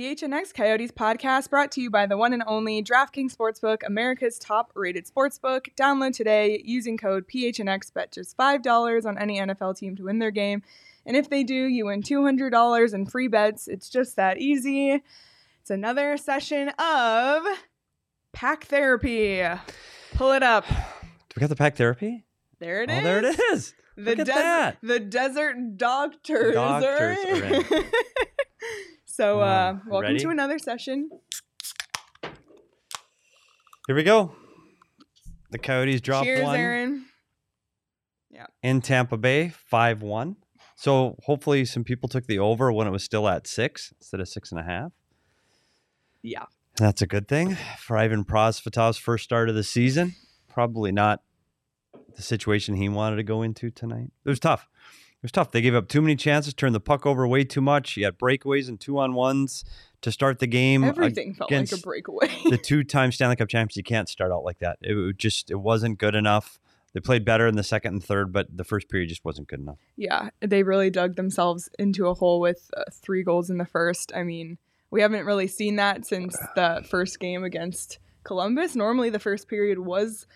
[0.00, 4.72] PHNX Coyotes podcast brought to you by the one and only DraftKings Sportsbook, America's top
[4.74, 5.66] rated sportsbook.
[5.78, 7.92] Download today using code PHNX.
[7.92, 10.62] Bet just $5 on any NFL team to win their game.
[11.04, 13.68] And if they do, you win $200 in free bets.
[13.68, 15.02] It's just that easy.
[15.60, 17.42] It's another session of
[18.32, 19.44] pack therapy.
[20.14, 20.66] Pull it up.
[20.68, 22.24] Do we got the pack therapy?
[22.58, 23.02] There it oh, is.
[23.02, 23.74] there it is.
[23.98, 24.78] The, Look at des- that.
[24.82, 27.84] the desert doctors, Doctors are are in.
[29.20, 30.18] so, uh, welcome ready?
[30.20, 31.10] to another session.
[33.86, 34.34] Here we go.
[35.50, 37.04] The Coyotes dropped Cheers, one Aaron.
[38.30, 38.46] Yeah.
[38.62, 40.36] In Tampa Bay, 5 1.
[40.74, 44.28] So hopefully some people took the over when it was still at six instead of
[44.28, 44.92] six and a half.
[46.22, 46.46] Yeah.
[46.78, 50.14] That's a good thing for Ivan Prosvetov's first start of the season.
[50.48, 51.20] Probably not
[52.16, 54.12] the situation he wanted to go into tonight.
[54.24, 54.66] It was tough.
[55.20, 55.50] It was tough.
[55.50, 57.94] They gave up too many chances, turned the puck over way too much.
[57.98, 59.64] You had breakaways and two on ones
[60.00, 60.82] to start the game.
[60.82, 62.28] Everything felt like a breakaway.
[62.48, 63.76] the two-time Stanley Cup champions.
[63.76, 64.78] You can't start out like that.
[64.80, 66.58] It just it wasn't good enough.
[66.94, 69.60] They played better in the second and third, but the first period just wasn't good
[69.60, 69.78] enough.
[69.96, 74.12] yeah, they really dug themselves into a hole with uh, three goals in the first.
[74.16, 74.56] I mean,
[74.90, 78.74] we haven't really seen that since the first game against Columbus.
[78.74, 80.26] Normally, the first period was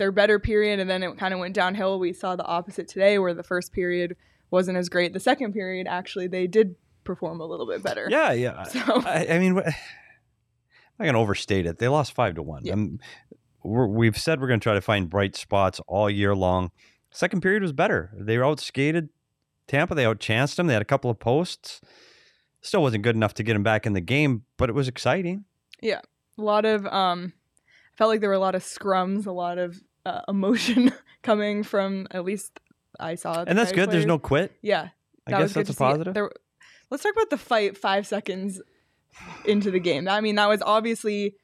[0.00, 2.00] their better period, and then it kind of went downhill.
[2.00, 4.16] We saw the opposite today, where the first period
[4.50, 5.12] wasn't as great.
[5.12, 8.08] The second period, actually, they did perform a little bit better.
[8.10, 8.64] Yeah, yeah.
[8.70, 11.78] So I, I mean, I'm not to overstate it.
[11.78, 12.64] They lost five to one.
[12.64, 12.76] Yeah.
[13.62, 16.70] We're, we've said we're going to try to find bright spots all year long.
[17.10, 18.10] Second period was better.
[18.18, 19.10] They outskated
[19.68, 19.94] Tampa.
[19.94, 20.66] They outchanced them.
[20.66, 21.82] They had a couple of posts.
[22.62, 25.44] Still wasn't good enough to get them back in the game, but it was exciting.
[25.82, 26.00] Yeah,
[26.38, 27.32] a lot of um
[27.94, 31.62] I felt like there were a lot of scrums, a lot of uh, emotion coming
[31.62, 32.60] from at least
[32.98, 33.44] I saw.
[33.46, 33.90] And that's good.
[33.90, 34.52] There's no quit.
[34.62, 34.88] yeah.
[35.26, 36.14] I guess that's a positive.
[36.14, 36.30] There,
[36.90, 38.60] let's talk about the fight five seconds
[39.44, 40.08] into the game.
[40.08, 41.36] I mean, that was obviously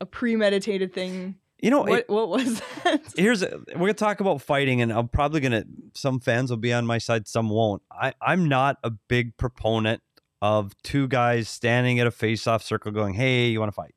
[0.00, 1.36] a premeditated thing.
[1.60, 3.00] You know, What what was that?
[3.16, 6.72] here's a, we're gonna talk about fighting, and I'm probably gonna some fans will be
[6.72, 7.82] on my side, some won't.
[7.90, 10.02] I I'm not a big proponent
[10.40, 13.94] of two guys standing at a face-off circle going, "Hey, you want to fight?"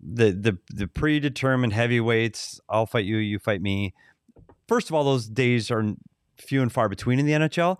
[0.00, 3.94] The the the predetermined heavyweights, I'll fight you, you fight me.
[4.68, 5.84] First of all, those days are
[6.36, 7.78] few and far between in the NHL.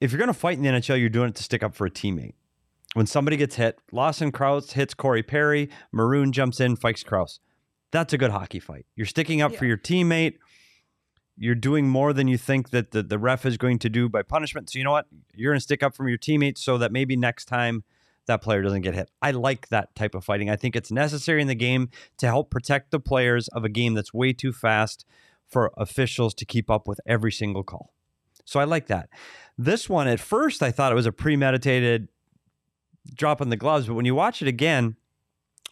[0.00, 1.90] If you're gonna fight in the NHL, you're doing it to stick up for a
[1.90, 2.34] teammate.
[2.94, 7.40] When somebody gets hit, Lawson Crouse hits Corey Perry, Maroon jumps in, fights Crouse.
[7.90, 8.86] That's a good hockey fight.
[8.96, 10.34] You're sticking up for your teammate.
[11.36, 14.22] You're doing more than you think that the, the ref is going to do by
[14.22, 14.70] punishment.
[14.70, 15.06] So you know what?
[15.34, 17.84] You're going to stick up for your teammates so that maybe next time
[18.26, 19.10] that player doesn't get hit.
[19.22, 20.50] I like that type of fighting.
[20.50, 23.94] I think it's necessary in the game to help protect the players of a game
[23.94, 25.04] that's way too fast
[25.48, 27.92] for officials to keep up with every single call.
[28.44, 29.08] So I like that.
[29.58, 32.08] This one, at first, I thought it was a premeditated
[33.14, 34.96] drop in the gloves, but when you watch it again,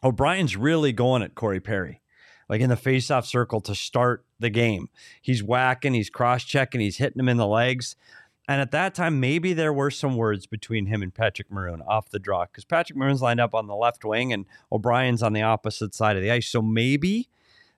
[0.03, 2.01] O'Brien's really going at Corey Perry,
[2.49, 4.89] like in the face-off circle to start the game.
[5.21, 7.97] He's whacking, he's cross-checking, he's hitting him in the legs.
[8.47, 12.11] And at that time, maybe there were some words between him and Patrick Maroon off
[12.11, 15.43] the draw because Patrick Maroon's lined up on the left wing and O'Brien's on the
[15.43, 16.49] opposite side of the ice.
[16.49, 17.31] So maybe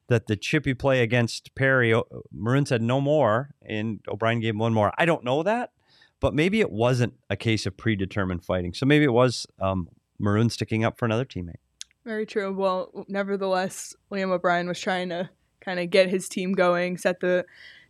[0.09, 1.95] that the chippy play against Perry,
[2.33, 4.93] Maroon said no more, and O'Brien gave him one more.
[4.99, 5.73] I don't know that,
[6.21, 8.73] but maybe it wasn't a case of predetermined fighting.
[8.75, 9.89] So maybe it was um,
[10.19, 11.57] Maroon sticking up for another teammate.
[12.05, 12.53] Very true.
[12.53, 15.29] Well, nevertheless, Liam O'Brien was trying to
[15.61, 17.45] kind of get his team going, set the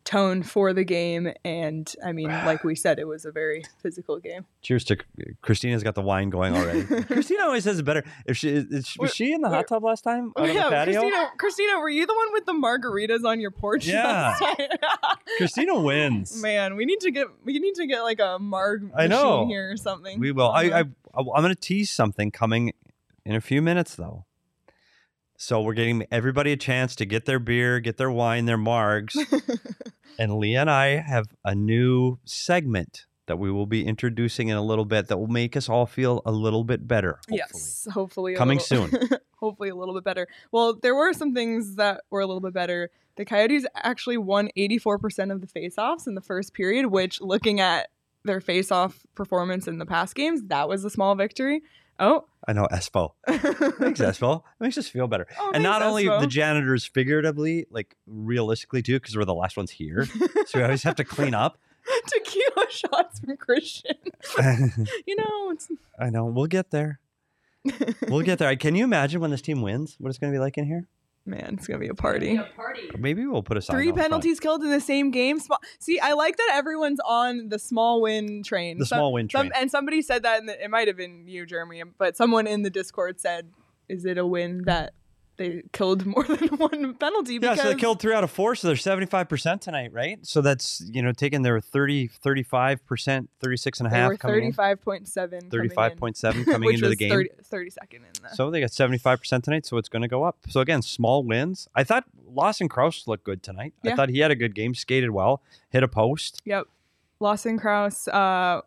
[0.07, 4.19] tone for the game, and I mean, like we said, it was a very physical
[4.19, 4.47] game.
[4.63, 4.97] Cheers to
[5.43, 6.85] Christina's got the wine going already.
[7.05, 8.05] Christina always says it better.
[8.25, 10.71] If she is, was she in the hot tub last time out on yeah, the
[10.71, 11.01] patio?
[11.03, 13.87] Christina, Christina, were you the one with the margaritas on your porch?
[13.87, 14.05] Yeah.
[14.07, 14.69] last time?
[15.37, 16.41] Christina wins.
[16.41, 19.47] Man, we need to get we need to get like a marg I machine know.
[19.47, 20.19] here or something.
[20.19, 20.51] We will.
[20.51, 20.85] I, Uh-huh.
[21.15, 22.73] I I'm going to tease something coming
[23.25, 24.26] in a few minutes though.
[25.39, 29.17] So we're getting everybody a chance to get their beer, get their wine, their margs,
[30.19, 34.63] and Leah and I have a new segment that we will be introducing in a
[34.63, 37.19] little bit that will make us all feel a little bit better.
[37.29, 37.39] Hopefully.
[37.39, 40.27] Yes, hopefully Coming little- hopefully a little bit better.
[40.53, 42.91] Well, there were some things that were a little bit better.
[43.17, 47.89] The Coyotes actually won 84% of the faceoffs in the first period, which looking at
[48.25, 51.63] their face-off performance in the past games, that was a small victory.
[51.99, 53.13] Oh, I know Espo.
[53.27, 54.39] Thanks, Espo.
[54.39, 55.27] It makes us feel better.
[55.39, 56.21] Oh, and not only Espo.
[56.21, 60.07] the janitors figuratively, like realistically too, because we're the last ones here.
[60.47, 61.59] so we always have to clean up.
[62.09, 63.97] tequila shots from Christian.
[65.07, 66.27] You know, it's I know.
[66.27, 67.01] We'll get there.
[68.09, 68.55] We'll get there.
[68.57, 69.97] Can you imagine when this team wins?
[69.99, 70.87] What it's going to be like in here?
[71.29, 72.37] Man, it's gonna be a party.
[72.37, 74.05] a party Maybe we'll put a sign Three out front.
[74.11, 75.41] penalties killed in the same game.
[75.41, 78.79] Small- See, I like that everyone's on the small win train.
[78.79, 79.53] The Some- small win some- train.
[79.61, 82.63] and somebody said that, in the, it might have been you, Jeremy, but someone in
[82.63, 83.51] the Discord said,
[83.89, 84.95] "Is it a win that
[85.37, 88.55] they killed more than one penalty?" Yeah, Because so they killed three out of four,
[88.55, 90.19] so they're 75% tonight, right?
[90.27, 94.43] So that's, you know, taking their 30, 35%, 36 and a half were coming in.
[94.53, 95.41] thirty-five point seven.
[95.51, 97.11] 35.7 coming into the game.
[97.11, 98.35] 30, 32nd in the.
[98.35, 100.39] So they got 75% tonight, so it's going to go up.
[100.49, 101.69] So again, small wins.
[101.75, 103.75] I thought Lawson Crouse looked good tonight.
[103.83, 103.93] Yeah.
[103.93, 106.41] I thought he had a good game, skated well, hit a post.
[106.45, 106.67] Yep.
[107.19, 108.61] Lawson Crouse uh,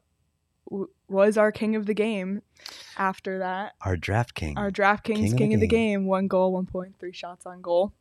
[0.70, 2.42] w- was our king of the game.
[2.98, 4.58] After that, Our draft king.
[4.58, 6.06] our DraftKings king, of, the game.
[6.06, 7.94] one goal, one point, three shots on goal,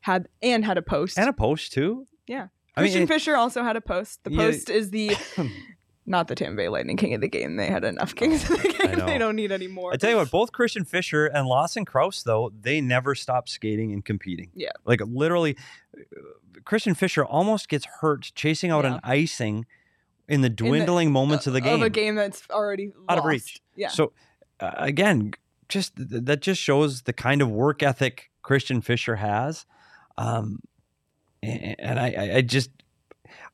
[0.00, 1.18] had and had a post.
[1.18, 2.06] and a post, too.
[2.26, 2.48] Yeah.
[2.74, 4.24] I Christian Fischer also had a post.
[4.24, 4.38] The Yeah.
[4.38, 5.16] post is the
[6.06, 7.56] not the Tampa Bay Lightning king of the game.
[7.56, 8.76] They had enough kings oh, of the game.
[9.06, 9.92] They don't need any more.
[9.92, 13.92] I tell you what, both Christian Fischer and Lawson Crouse, though, they never stop skating
[13.92, 14.50] and competing.
[14.54, 14.70] Yeah.
[14.84, 15.56] Like literally,
[16.64, 18.94] Christian Fischer almost gets hurt chasing out Yeah.
[18.94, 19.66] an icing
[20.28, 21.74] in the dwindling moments of the game.
[21.74, 23.60] Of a game that's already Out of reach.
[23.76, 23.88] Yeah.
[23.88, 24.12] So
[24.60, 25.32] uh, again,
[25.68, 29.66] just that just shows the kind of work ethic Christian Fischer has,
[30.16, 30.60] um,
[31.42, 32.70] and I, I, I just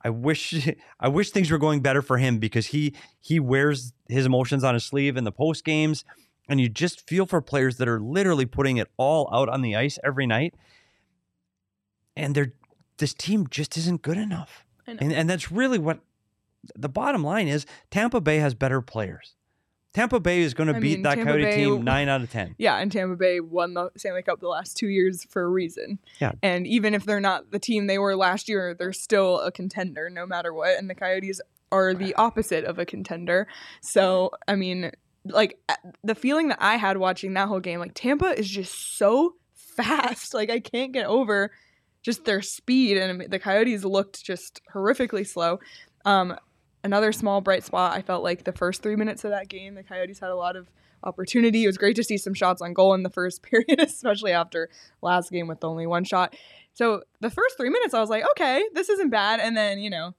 [0.04, 0.68] I wish
[1.00, 4.74] I wish things were going better for him because he he wears his emotions on
[4.74, 6.04] his sleeve in the post games,
[6.48, 9.74] and you just feel for players that are literally putting it all out on the
[9.76, 10.54] ice every night,
[12.16, 12.52] and they're
[12.98, 16.00] this team just isn't good enough, and and that's really what
[16.76, 17.66] the bottom line is.
[17.90, 19.34] Tampa Bay has better players.
[19.92, 22.22] Tampa Bay is going to I beat mean, that Tampa Coyote Bay- team nine out
[22.22, 22.54] of ten.
[22.56, 25.98] Yeah, and Tampa Bay won the Stanley Cup the last two years for a reason.
[26.18, 26.32] Yeah.
[26.42, 30.08] And even if they're not the team they were last year, they're still a contender
[30.08, 30.78] no matter what.
[30.78, 33.46] And the Coyotes are the opposite of a contender.
[33.80, 34.92] So, I mean,
[35.24, 38.96] like uh, the feeling that I had watching that whole game, like Tampa is just
[38.96, 40.32] so fast.
[40.32, 41.50] Like I can't get over
[42.02, 42.96] just their speed.
[42.96, 45.60] And the Coyotes looked just horrifically slow.
[46.04, 46.36] Um,
[46.84, 47.92] another small bright spot.
[47.92, 50.56] I felt like the first three minutes of that game, the Coyotes had a lot
[50.56, 50.70] of
[51.04, 51.64] opportunity.
[51.64, 54.68] It was great to see some shots on goal in the first period, especially after
[55.00, 56.34] last game with only one shot.
[56.74, 59.40] So the first three minutes, I was like, okay, this isn't bad.
[59.40, 60.14] And then, you know,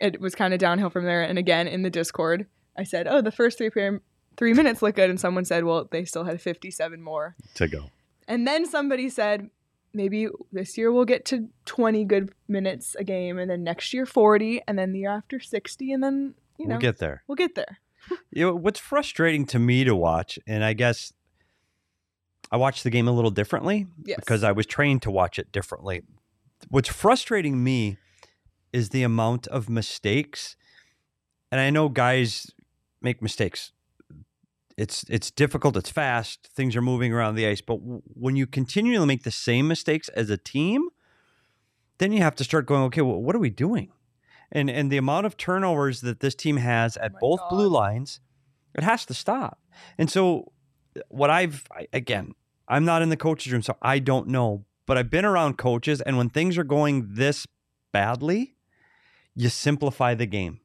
[0.00, 1.22] it was kind of downhill from there.
[1.22, 2.46] And again, in the Discord,
[2.76, 3.70] I said, oh, the first three
[4.36, 5.10] three minutes look good.
[5.10, 7.36] And someone said, well, they still had 57 more.
[7.56, 7.90] To go.
[8.26, 9.50] And then somebody said,
[9.94, 14.06] maybe this year we'll get to 20 good minutes a game, and then next year
[14.06, 17.22] 40, and then the year after 60, and then, you know, we'll get there.
[17.26, 17.78] we'll get there.
[18.32, 21.12] You know, what's frustrating to me to watch, and I guess
[22.50, 24.16] I watched the game a little differently Yes.
[24.18, 26.02] because I was trained to watch it differently.
[26.68, 27.98] What's frustrating me
[28.72, 30.56] is the amount of mistakes,
[31.52, 32.50] and I know guys
[33.00, 33.72] make mistakes.
[34.76, 35.76] It's it's difficult.
[35.76, 36.48] It's fast.
[36.54, 40.08] Things are moving around the ice, but w- when you continually make the same mistakes
[40.10, 40.88] as a team,
[41.98, 42.82] then you have to start going.
[42.84, 43.90] Okay, well, what are we doing?
[44.50, 47.68] And and the amount of turnovers that this team has oh at my both blue
[47.68, 48.20] lines,
[48.74, 49.58] it has to stop.
[49.98, 50.52] And so,
[51.08, 52.34] what I've I, again,
[52.68, 54.64] I'm not in the coaches room, so I don't know.
[54.86, 57.46] But I've been around coaches, and when things are going this
[57.92, 58.56] badly,
[59.34, 60.60] you simplify the game.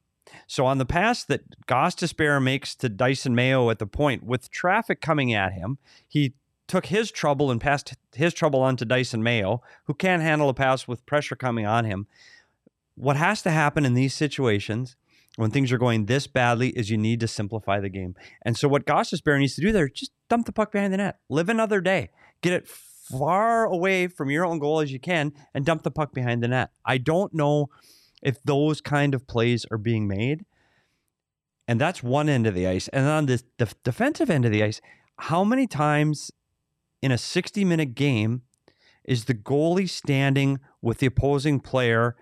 [0.48, 5.02] So on the pass that Gostisbehere makes to Dysin Mayo at the point with traffic
[5.02, 5.78] coming at him,
[6.08, 6.34] he
[6.68, 10.54] took his trouble and passed his trouble on to Dysin Mayo, who can't handle a
[10.54, 12.08] pass with pressure coming on him.
[12.96, 14.96] What has to happen in these situations
[15.36, 18.16] when things are going this badly is you need to simplify the game.
[18.42, 21.20] And so what Gostisbehere needs to do there, just dump the puck behind the net.
[21.30, 22.10] Live another day.
[22.42, 26.14] Get it far away from your own goal as you can and dump the puck
[26.14, 26.72] behind the net.
[26.86, 27.70] I don't know
[28.28, 30.44] if those kind of plays are being made.
[31.66, 32.90] And that's one end of the ice.
[32.90, 34.82] And on the def- defensive end of the ice,
[35.18, 36.30] how many times
[37.02, 38.42] in a 60 minute game
[39.06, 42.18] is the goalie standing with the opposing player,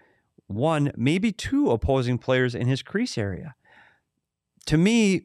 [0.45, 3.55] one, maybe two opposing players in his crease area?
[4.67, 5.24] To me,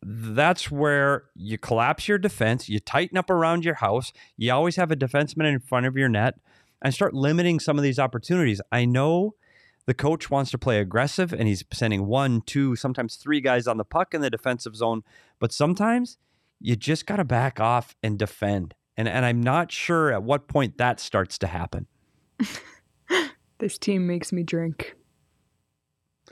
[0.00, 4.92] that's where you collapse your defense, you tighten up around your house, you always have
[4.92, 6.34] a defenseman in front of your net,
[6.80, 8.60] and start limiting some of these opportunities.
[8.70, 9.34] I know
[9.86, 13.76] the coach wants to play aggressive and he's sending one, two, sometimes three guys on
[13.76, 15.02] the puck in the defensive zone,
[15.38, 16.18] but sometimes
[16.60, 18.74] you just got to back off and defend.
[18.96, 21.86] And, and I'm not sure at what point that starts to happen.
[23.60, 24.96] This team makes me drink.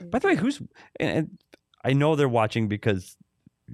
[0.01, 0.59] By the way, who's
[0.99, 1.37] and, and
[1.85, 3.15] I know they're watching because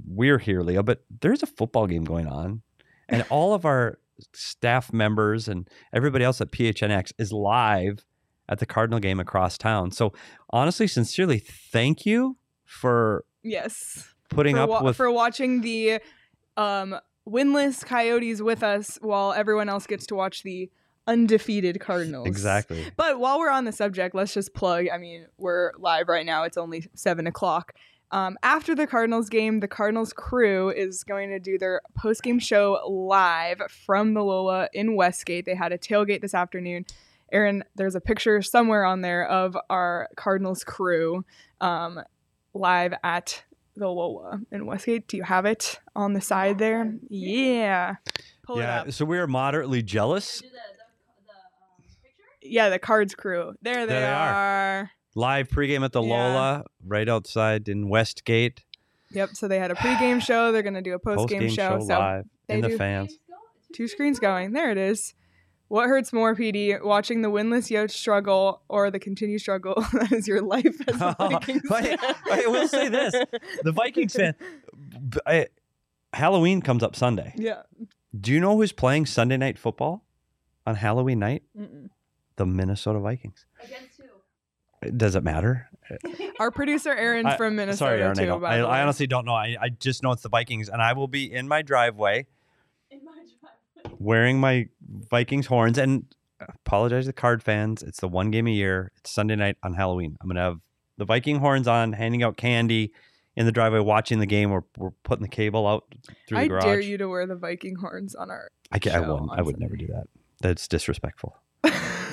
[0.05, 2.62] we're here, Leo, but there's a football game going on,
[3.08, 3.98] and all of our
[4.34, 8.05] staff members and everybody else at PHNX is live
[8.48, 9.92] at the Cardinal game across town.
[9.92, 10.14] So
[10.50, 14.14] honestly, sincerely, thank you for Yes.
[14.30, 16.00] putting for, up wa- with for watching the
[16.58, 16.96] um,
[17.28, 20.70] winless Coyotes with us while everyone else gets to watch the
[21.08, 22.28] undefeated Cardinals.
[22.28, 22.84] Exactly.
[22.96, 24.88] But while we're on the subject, let's just plug.
[24.92, 26.44] I mean, we're live right now.
[26.44, 27.74] It's only seven o'clock.
[28.12, 32.40] Um, after the Cardinals game, the Cardinals crew is going to do their post game
[32.40, 35.46] show live from the Lola in Westgate.
[35.46, 36.86] They had a tailgate this afternoon.
[37.36, 41.25] Aaron, there's a picture somewhere on there of our Cardinals crew
[41.60, 42.00] um,
[42.54, 43.44] live at
[43.75, 45.10] the Lola in Westgate.
[45.10, 46.96] Do you have it on the side there?
[47.10, 47.96] Yeah.
[48.44, 48.82] Pull it yeah.
[48.84, 48.92] up.
[48.94, 50.42] So we are moderately jealous.
[52.42, 53.54] Yeah, the Cards crew.
[53.62, 54.34] There they, There they are.
[54.34, 54.92] are.
[55.15, 56.10] Live pregame at the Yeah.
[56.27, 58.63] Lola, right outside in Westgate.
[59.12, 59.30] Yep.
[59.34, 60.51] So they had a pregame show.
[60.54, 61.80] They're gonna do a Post postgame game show.
[61.80, 63.18] show, so live in the fans.
[63.74, 64.54] two screens going.
[64.54, 65.13] There it is.
[65.67, 66.81] What hurts more, PD?
[66.84, 71.15] Watching the winless Yotes struggle or the continued struggle that is your life as a
[71.19, 71.98] Vikings I- fan?
[72.31, 73.13] I will say this.
[73.63, 74.36] The Vikings fan.
[75.10, 75.48] b- I-
[76.13, 77.34] Halloween comes up Sunday.
[77.36, 77.63] yeah.
[78.17, 80.05] Do you know who's playing Sunday night football
[80.65, 81.43] on Halloween night?
[81.60, 81.89] Mm-mm.
[82.38, 83.45] The Minnesota Vikings.
[83.62, 84.00] Against
[84.81, 84.91] who?
[84.95, 85.67] Does it matter?
[86.39, 88.17] Our producer Aaron's I- from Minnesota Sorry, Aaron.
[88.19, 88.27] I, too.
[88.27, 88.41] don't.
[88.41, 89.34] by I, the I honestly don't know.
[89.34, 92.27] I, I just know it's the Vikings, and I will be in my driveway.
[92.91, 94.67] in my driveway wearing my
[95.09, 95.77] Vikings horns.
[95.77, 96.05] And
[96.39, 97.83] apologize to the card fans.
[97.83, 98.91] It's the one game a year.
[98.97, 100.17] It's Sunday night on Halloween.
[100.21, 100.59] I'm gonna have
[100.97, 102.93] the Viking horns on, handing out candy
[103.35, 104.50] in the driveway, watching the game.
[104.50, 105.83] We're, we're putting the cable out
[106.27, 106.63] through the garage.
[106.63, 108.50] I dare you to wear the Viking horns on our.
[108.71, 109.31] I, can't, I wouldn't.
[109.31, 110.05] I would never do that.
[110.41, 111.35] That's disrespectful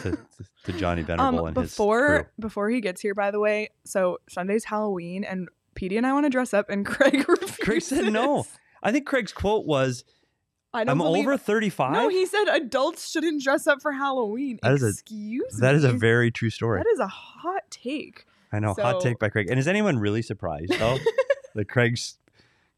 [0.02, 0.18] to,
[0.64, 2.30] to, Johnny Venerable um, and before his crew.
[2.38, 6.26] before he gets here, by the way, so Sunday's Halloween, and PD and I want
[6.26, 7.56] to dress up, and Craig refuses.
[7.58, 8.46] Craig said no.
[8.82, 10.04] I think Craig's quote was,
[10.74, 14.58] I don't "I'm believe over 35." No, he said adults shouldn't dress up for Halloween.
[14.62, 16.80] That is a- Excuse that is a very true story.
[16.80, 18.24] that is a hot take.
[18.52, 18.68] I know.
[18.78, 19.48] hot So- take by Craig.
[19.50, 20.98] And is anyone really surprised though
[21.54, 22.18] that Craig's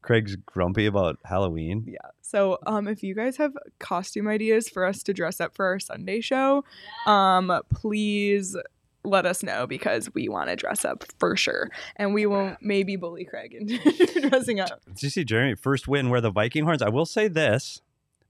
[0.01, 1.83] Craig's grumpy about Halloween?
[1.87, 1.97] Yeah.
[2.21, 5.79] So, um, if you guys have costume ideas for us to dress up for our
[5.79, 6.63] Sunday show,
[7.07, 8.55] um, please
[9.03, 12.95] let us know because we want to dress up for sure, and we won't maybe
[12.95, 13.77] bully Craig into
[14.29, 14.81] dressing up.
[14.87, 16.81] Did you see Jeremy first win wear the Viking horns?
[16.81, 17.81] I will say this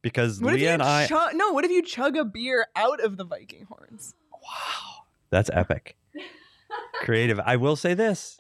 [0.06, 1.08] because What if Leah you and I.
[1.08, 1.32] chug?
[1.34, 4.14] No, what if you chug a beer out of the Viking horns?
[4.32, 5.98] wow, that's epic.
[7.02, 7.40] Creative.
[7.44, 8.38] I will say this: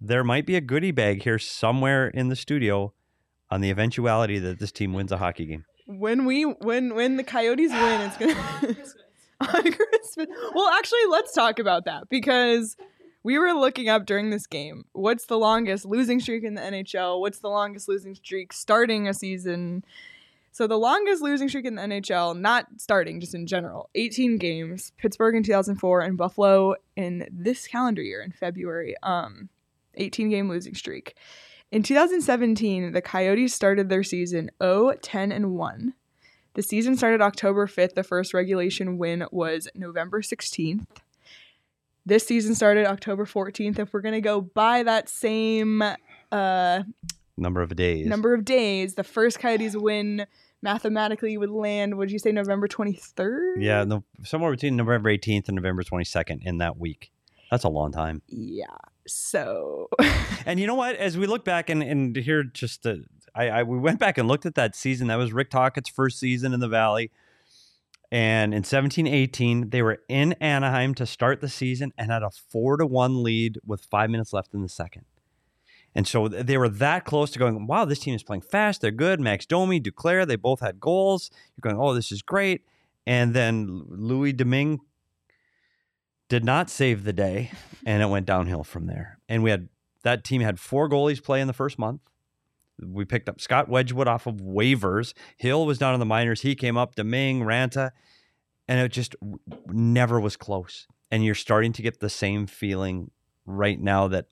[0.00, 2.92] there might be a goodie bag here somewhere in the studio
[3.50, 5.64] on the eventuality that this team wins a hockey game.
[5.86, 8.68] When we when when the Coyotes win, it's gonna be
[9.40, 10.26] on Christmas.
[10.54, 12.76] Well, actually, let's talk about that because
[13.22, 14.84] we were looking up during this game.
[14.92, 17.20] What's the longest losing streak in the NHL?
[17.20, 19.84] What's the longest losing streak starting a season?
[20.56, 24.90] So the longest losing streak in the NHL, not starting, just in general, 18 games.
[24.96, 28.94] Pittsburgh in 2004 and Buffalo in this calendar year in February.
[29.02, 29.50] Um,
[29.96, 31.14] 18 game losing streak.
[31.70, 35.92] In 2017, the Coyotes started their season 0 10 and 1.
[36.54, 37.92] The season started October 5th.
[37.92, 40.86] The first regulation win was November 16th.
[42.06, 43.78] This season started October 14th.
[43.78, 45.82] If we're going to go by that same
[46.32, 46.82] uh,
[47.36, 48.06] Number of days.
[48.06, 50.26] number of days, the first Coyotes win
[50.62, 53.54] mathematically would land, would you say November 23rd?
[53.58, 57.12] Yeah, no, somewhere between November 18th and November 22nd in that week.
[57.50, 58.22] That's a long time.
[58.28, 58.66] Yeah.
[59.06, 59.88] So,
[60.46, 60.94] And you know what?
[60.96, 64.28] As we look back and, and here, just the, I, I we went back and
[64.28, 65.08] looked at that season.
[65.08, 67.10] That was Rick Tocchet's first season in the Valley.
[68.12, 72.30] And in 17 18, they were in Anaheim to start the season and had a
[72.30, 75.04] four to one lead with five minutes left in the second.
[75.96, 78.82] And so they were that close to going, wow, this team is playing fast.
[78.82, 79.18] They're good.
[79.18, 81.30] Max Domi, Duclair, they both had goals.
[81.56, 82.66] You're going, oh, this is great.
[83.06, 84.80] And then Louis Domingue
[86.28, 87.50] did not save the day,
[87.86, 89.18] and it went downhill from there.
[89.26, 89.70] And we had
[90.02, 92.02] that team had four goalies play in the first month.
[92.78, 95.14] We picked up Scott Wedgewood off of waivers.
[95.38, 96.42] Hill was down in the minors.
[96.42, 97.92] He came up, Domingue, Raanta,
[98.68, 99.16] and it just
[99.66, 100.86] never was close.
[101.10, 103.10] And you're starting to get the same feeling
[103.46, 104.26] right now that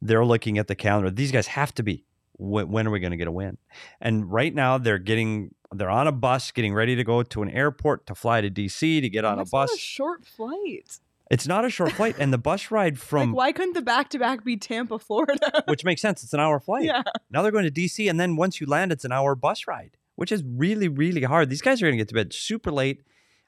[0.00, 1.10] they're looking at the calendar.
[1.10, 2.04] These guys have to be.
[2.38, 3.58] When, when are we going to get a win?
[4.00, 7.50] And right now they're getting they're on a bus, getting ready to go to an
[7.50, 9.74] airport to fly to DC to get on a that's not bus.
[9.74, 10.98] a short flight.
[11.30, 14.08] It's not a short flight, and the bus ride from like, why couldn't the back
[14.10, 15.62] to back be Tampa, Florida?
[15.68, 16.24] which makes sense.
[16.24, 16.84] It's an hour flight.
[16.84, 17.02] yeah.
[17.30, 19.96] Now they're going to DC, and then once you land, it's an hour bus ride,
[20.16, 21.48] which is really, really hard.
[21.48, 23.02] These guys are going to get to bed super late.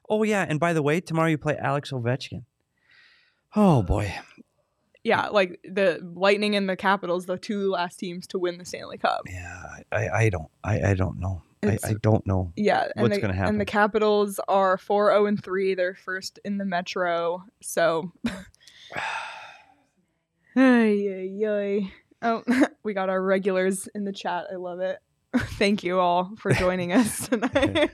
[0.09, 2.45] Oh yeah, and by the way, tomorrow you play Alex Ovechkin.
[3.55, 4.13] Oh boy,
[5.03, 8.97] Yeah, like the Lightning and the Capitals, the two last teams to win the Stanley
[8.97, 9.21] Cup.
[9.29, 11.41] yeah, I, I don't, I, I don't know.
[11.61, 12.51] I, I don't know.
[12.55, 13.53] Yeah, and What's the, gonna happen?
[13.55, 15.75] And the Capitals are 4-0 and 3.
[15.75, 17.43] They're first in the Metro.
[17.61, 18.11] So
[20.55, 21.91] Ay, ay, ay.
[22.21, 22.43] Oh,
[22.83, 24.45] we got our regulars in the chat.
[24.51, 24.99] I love it.
[25.57, 27.89] Thank you all for joining us tonight.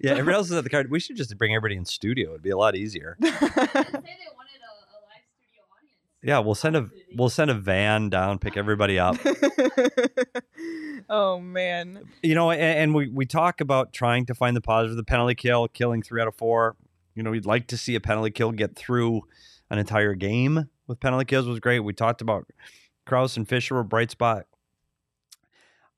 [0.00, 0.90] yeah, everybody else is at the card.
[0.90, 2.30] We should just bring everybody in studio.
[2.30, 3.16] It'd be a lot easier.
[3.22, 6.11] Say they wanted a, a live studio audience.
[6.22, 9.16] Yeah, we'll send a we'll send a van down, pick everybody up.
[11.10, 12.04] oh man.
[12.22, 15.34] You know, and, and we we talk about trying to find the positive, the penalty
[15.34, 16.76] kill, killing three out of four.
[17.14, 19.22] You know, we'd like to see a penalty kill get through
[19.68, 21.80] an entire game with penalty kills was great.
[21.80, 22.46] We talked about
[23.06, 24.46] Crouse and Fischer were bright spot.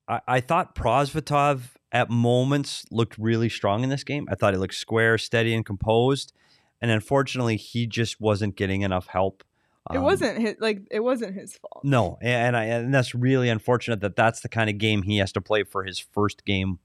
[0.09, 4.27] I, I thought Prosvetov at moments looked really strong in this game.
[4.31, 6.33] I thought he looked square, steady, and composed.
[6.81, 9.45] And unfortunately, he just wasn't getting enough help.
[9.93, 11.85] It Um, wasn't his like it wasn't his fault.
[11.85, 15.31] No, and I, and that's really unfortunate that that's the kind of game he has
[15.33, 16.79] to play for his first game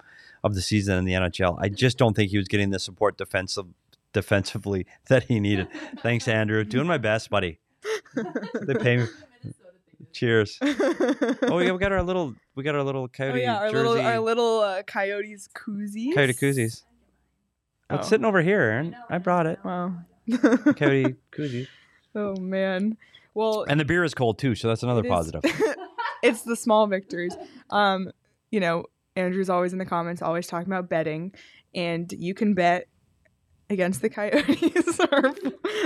[0.44, 1.58] of the season in the NHL.
[1.62, 3.68] I just don't think he was getting the support defensive
[4.12, 5.68] defensively that he needed.
[6.02, 6.64] Thanks, Andrew.
[6.66, 7.60] Doing my best, buddy.
[8.66, 9.06] They pay me.
[10.12, 10.58] Cheers.
[10.62, 13.88] Oh, yeah, we got our little we got our little Oh coyote yeah, our jersey.
[13.88, 16.14] little our little uh, coyotes koozies.
[16.16, 16.64] coyote koozies.
[16.64, 16.84] It's
[17.92, 18.02] Oh.
[18.02, 18.96] sitting over here, Aaron.
[19.10, 19.60] I brought it.
[19.64, 19.94] Wow.
[20.30, 21.68] Coyote koozies.
[22.16, 22.98] Oh man.
[23.34, 25.42] Well, And the beer is cold too, so that's another It positive.
[26.24, 27.36] it's the small victories.
[27.70, 28.12] Um,
[28.52, 28.86] you know,
[29.16, 31.34] Andrew's always in the comments, always talking about betting,
[31.74, 32.88] and you can bet
[33.70, 35.34] against the Coyotes or,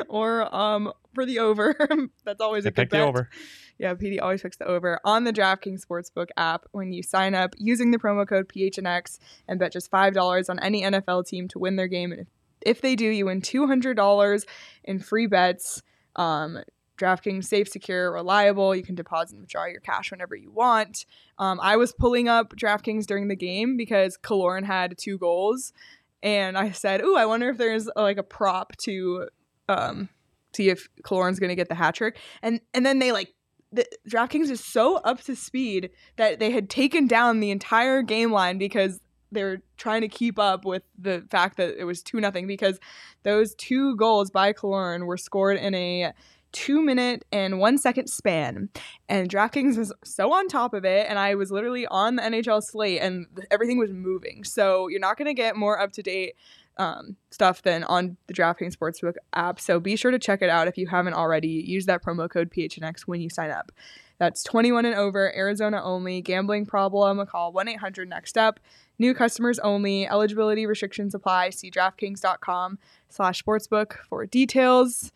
[0.08, 1.76] or um for the over.
[2.26, 3.08] That's always They a good the bet.
[3.08, 3.30] over.
[3.78, 7.54] Yeah, PD always picks the over on the DraftKings Sportsbook app when you sign up
[7.58, 11.76] using the promo code PHNX and bet just $5 on any NFL team to win
[11.76, 12.12] their game.
[12.12, 12.28] And if,
[12.62, 14.46] if they do, you win $200
[14.84, 15.82] in free bets.
[16.16, 16.60] Um,
[16.98, 18.76] DraftKings safe, secure, reliable.
[18.76, 21.06] You can deposit and withdraw your cash whenever you want.
[21.38, 25.74] Um, I was pulling up DraftKings during the game because Kaloran had two goals,
[26.22, 29.28] and I said, "Ooh, I wonder if there's uh, like a prop to
[29.68, 30.10] um,
[30.56, 33.34] see if Kaloran's going to get the hat trick." And and then they like
[33.72, 38.32] the DraftKings is so up to speed that they had taken down the entire game
[38.32, 39.00] line because
[39.34, 42.80] they're trying to keep up with the fact that it was two nothing because
[43.24, 46.14] those two goals by Kaloran were scored in a
[46.52, 48.70] two minute and one second span
[49.10, 52.62] and DraftKings was so on top of it and I was literally on the NHL
[52.62, 56.36] slate and everything was moving so you're not going to get more up to date
[56.78, 59.60] um, stuff than on the DraftKings Sportsbook app.
[59.60, 61.48] So be sure to check it out if you haven't already.
[61.48, 63.72] Use that promo code PHNX when you sign up.
[64.20, 66.22] That's 21 and over, Arizona only.
[66.22, 68.60] Gambling problem, call 1 800 NEXT UP.
[69.00, 70.08] New customers only.
[70.08, 71.50] Eligibility restrictions apply.
[71.52, 72.78] See DraftKings.com
[73.10, 75.12] slash sportsbook for details.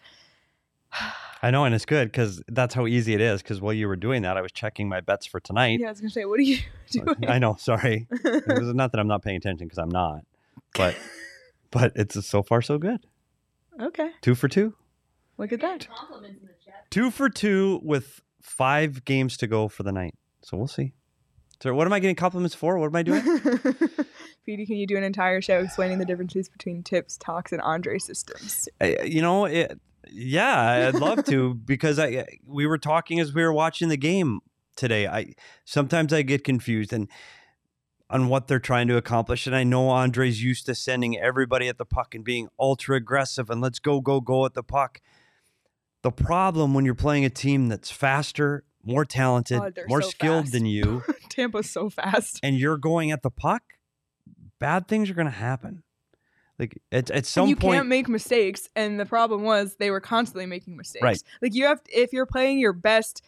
[1.43, 3.43] I know, and it's good because that's how easy it is.
[3.43, 5.79] Because while you were doing that, I was checking my bets for tonight.
[5.79, 6.57] Yeah, I was going to say, what are you
[6.91, 7.27] doing?
[7.27, 8.07] I know, sorry.
[8.11, 10.21] it was not that I'm not paying attention because I'm not,
[10.75, 10.95] but
[11.71, 13.05] but it's so far so good.
[13.79, 14.73] okay, Two for two,
[15.37, 15.87] look at that.
[15.87, 16.85] Compliments in the chat.
[16.89, 20.15] two for two with five games to go for the night.
[20.41, 20.93] So we'll see.
[21.61, 22.77] So what am I getting compliments for?
[22.77, 23.21] What am I doing?
[24.45, 27.97] Petey, can you do an entire show explaining the differences between tips, talks, and Andre
[27.97, 28.69] systems?
[28.79, 29.79] I- you know, it,
[30.11, 34.39] yeah, I'd love to because I we were talking as we were watching the game
[34.75, 35.07] today.
[35.07, 35.33] I
[35.65, 37.07] sometimes I get confused and
[38.09, 41.77] on what they're trying to accomplish, and I know Andre's used to sending everybody at
[41.77, 45.01] the puck and being ultra aggressive and let's go go go at the puck.
[46.03, 50.09] The problem when you're playing a team that's faster, more talented, oh, God, more so
[50.09, 50.53] skilled fast.
[50.53, 52.39] than you, Tampa's so fast.
[52.41, 53.61] and you're going at the puck,
[54.59, 55.83] bad things are going to happen.
[56.59, 59.91] Like at at some and you point, can't make mistakes and the problem was they
[59.91, 61.21] were constantly making mistakes Right.
[61.39, 63.21] like you have if you're playing your best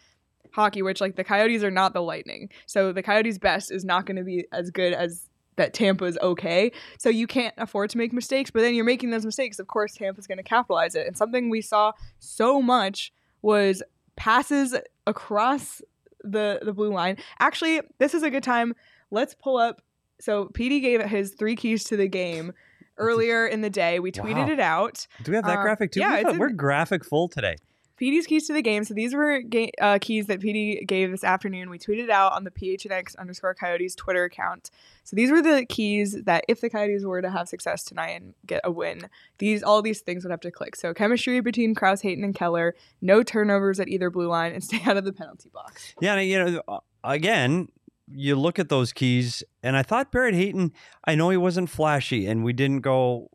[0.52, 4.04] hockey which like the coyotes are not the lightning so the coyotes best is not
[4.04, 7.98] going to be as good as that tampa is okay so you can't afford to
[7.98, 11.06] make mistakes but then you're making those mistakes of course tampa's going to capitalize it
[11.06, 13.80] and something we saw so much was
[14.20, 15.80] passes across
[16.22, 18.74] the the blue line actually this is a good time
[19.10, 19.80] let's pull up
[20.20, 22.52] so PD gave his three keys to the game
[22.98, 23.98] earlier in the day.
[23.98, 24.52] We tweeted Wow.
[24.52, 25.06] it out.
[25.22, 26.00] Do we have that Um, graphic too?
[26.00, 27.56] yeah, We we're graphic full today.
[28.00, 28.84] PD's keys to the game.
[28.84, 31.68] So these were ga- uh, keys that PD gave this afternoon.
[31.68, 34.70] We tweeted out on the PHNX underscore Coyotes Twitter account.
[35.04, 38.34] So these were the keys that if the Coyotes were to have success tonight and
[38.46, 39.08] get a win,
[39.38, 40.76] these all these things would have to click.
[40.76, 42.74] So chemistry between Crouse, Hayton, and Keller.
[43.02, 45.94] No turnovers at either blue line, and stay out of the penalty box.
[46.00, 47.68] Yeah, and, you know, uh, again,
[48.12, 50.72] you look at those keys, and I thought Barrett Hayton.
[51.04, 53.30] I know he wasn't flashy, and we didn't go,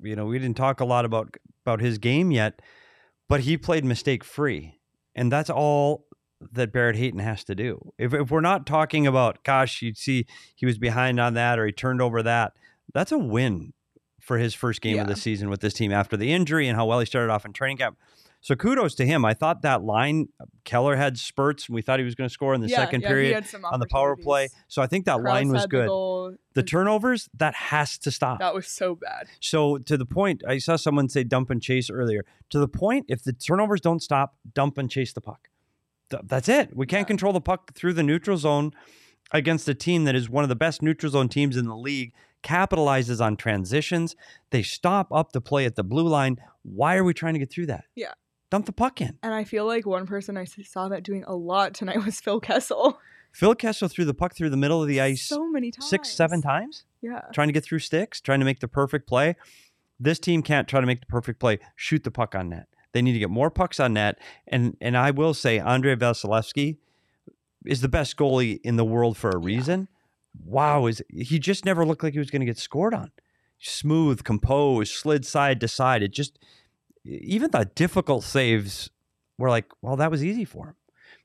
[0.00, 2.62] you know, we didn't talk a lot about about his game yet,
[3.30, 4.80] but he played mistake free,
[5.14, 6.04] and that's all
[6.50, 7.92] that Barrett Hayton has to do.
[7.96, 11.64] If if we're not talking about, gosh, you'd see he was behind on that or
[11.64, 12.54] he turned over that,
[12.92, 13.72] that's a win
[14.20, 16.86] for his first game of the season with this team after the injury and how
[16.86, 17.96] well he started off in training camp.
[18.42, 19.24] So kudos to him.
[19.24, 20.28] I thought that line,
[20.64, 21.68] Keller had spurts.
[21.68, 23.80] And we thought he was going to score in the Yeah, second yeah, period on
[23.80, 24.48] the power play.
[24.68, 26.38] So I think that Crouse line was had the good.
[26.54, 28.38] The turnovers, that has to stop.
[28.38, 29.26] that was so bad.
[29.40, 32.24] So to the point, I saw someone say dump and chase earlier.
[32.50, 35.48] To the point, if the turnovers don't stop, dump and chase the puck.
[36.10, 36.74] Th- That's it.
[36.74, 37.08] We can't Yeah.
[37.08, 38.72] control the puck through the neutral zone
[39.32, 42.12] against a team that is one of the best neutral zone teams in the league.
[42.42, 44.16] Capitalizes on transitions.
[44.50, 46.38] They stop up the play at the blue line.
[46.62, 47.84] Why are we trying to get through that?
[47.94, 48.12] Yeah.
[48.50, 49.16] Dump the puck in.
[49.22, 52.40] And I feel like one person I saw that doing a lot tonight was Phil
[52.40, 52.98] Kessel.
[53.32, 55.88] Phil Kessel threw the puck through the middle of the ice so many times.
[55.88, 56.84] six, seven times.
[57.00, 57.20] Yeah.
[57.32, 59.36] trying to get through sticks, trying to make the perfect play.
[60.00, 61.58] This team can't try to make the perfect play.
[61.76, 62.66] Shoot the puck on net.
[62.92, 64.18] They need to get more pucks on net.
[64.48, 66.78] And and I will say, Andrei Vasilevskiy
[67.64, 69.88] is the best goalie in the world for a reason.
[70.44, 73.12] Wow, is he just never looked like he was going to get scored on?
[73.60, 76.02] Smooth, composed, slid side to side.
[76.02, 76.38] It just
[77.04, 78.90] even the difficult saves
[79.38, 80.74] were like, well, that was easy for him.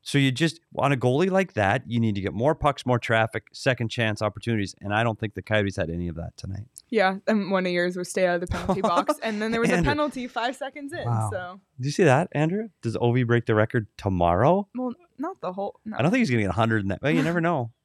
[0.01, 2.99] So you just on a goalie like that, you need to get more pucks, more
[2.99, 6.67] traffic, second chance opportunities, and I don't think the Coyotes had any of that tonight.
[6.89, 7.17] Yeah.
[7.25, 9.15] And one of yours was stay out of the penalty box.
[9.23, 11.05] And then there was a penalty five seconds in.
[11.05, 11.29] Wow.
[11.31, 12.69] So, Did you see that, Andrew?
[12.83, 14.67] Does Ovi break the record tomorrow?
[14.75, 15.79] well, not the whole.
[15.85, 15.97] No.
[15.97, 17.01] I don't think he's going to get 100 in that.
[17.01, 17.71] Well, you never know.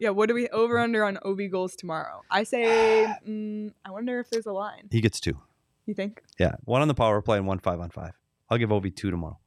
[0.00, 0.10] Yeah.
[0.10, 2.22] What do we over under on OV goals tomorrow?
[2.30, 4.86] I say, mm, I wonder if there's a line.
[4.92, 5.40] He gets two.
[5.88, 6.22] You think?
[6.38, 8.12] Yeah, one on the power play and one five on five.
[8.50, 9.38] I'll give Ovi two tomorrow.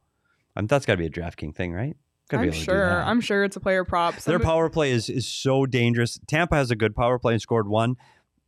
[0.55, 1.95] Um, that's got to be a DraftKings thing, right?
[2.29, 3.03] Gotta I'm able to do sure.
[3.03, 4.15] I'm sure it's a player prop.
[4.15, 6.19] Their power play is is so dangerous.
[6.27, 7.95] Tampa has a good power play and scored one.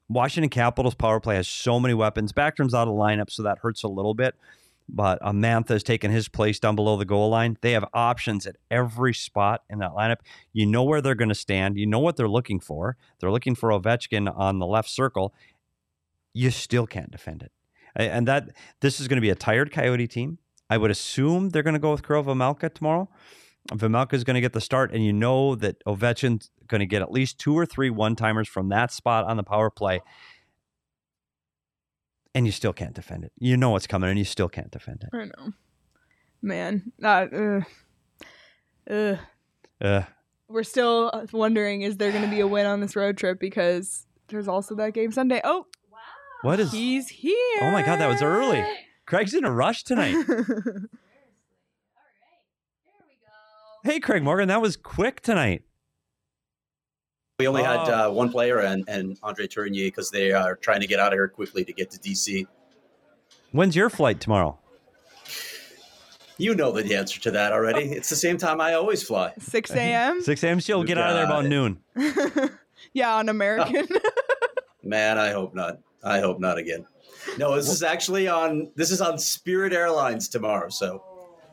[0.10, 2.34] Washington Capitals power play has so many weapons.
[2.34, 4.34] Backstrom's out of lineup, so that hurts a little bit.
[4.90, 7.58] But uh, Mantha has taken his place down below the goal line.
[7.62, 10.18] They have options at every spot in that lineup.
[10.52, 11.78] You know where they're going to stand.
[11.78, 12.98] You know what they're looking for.
[13.20, 15.34] They're looking for Ovechkin on the left circle.
[16.34, 17.52] You still can't defend it.
[17.96, 18.50] And that
[18.82, 20.40] this is going to be a tired Coyote team.
[20.70, 23.10] I would assume they're going to go with Karel Vejmelka tomorrow.
[23.72, 27.02] Vejmelka is going to get the start, and you know that Ovechkin's going to get
[27.02, 30.02] at least two or three one timers from that spot on the power play,
[32.34, 33.32] and you still can't defend it.
[33.40, 35.10] You know what's coming, and you still can't defend it.
[35.16, 35.54] I know.
[36.42, 37.66] Man, that.
[38.90, 39.18] Uh, uh,
[39.82, 40.04] Uh,
[40.48, 44.06] we're still wondering is there going to be a win on this road trip because
[44.28, 45.42] there's also that game Sunday.
[45.44, 45.68] Oh.
[46.44, 46.72] What is?
[46.72, 47.60] he's here.
[47.62, 48.64] Oh my God, that was early.
[49.06, 50.12] Craig's in a rush tonight.
[50.26, 50.54] Seriously.
[50.54, 50.88] All right.
[52.86, 53.16] There we
[53.86, 53.92] go.
[53.92, 55.64] hey, Craig Morgan, that was quick tonight.
[57.40, 58.10] We only had Oh.
[58.10, 61.18] uh, one player and, and Andre Tourigny because they are trying to get out of
[61.18, 62.46] here quickly to get to DC.
[63.52, 64.60] When's your flight tomorrow?
[66.38, 67.84] You know the answer to that already.
[67.92, 69.34] It's the same time I always fly.
[69.40, 70.22] 6 a.m.
[70.24, 70.60] 6 a.m.
[70.60, 71.50] She'll get out of there about it.
[71.50, 71.80] noon.
[72.94, 73.88] yeah, on American.
[74.84, 75.80] Man, I hope not.
[76.04, 76.86] I hope not again.
[77.38, 78.72] No, this is actually on.
[78.76, 80.70] This is on Spirit Airlines tomorrow.
[80.70, 81.04] So,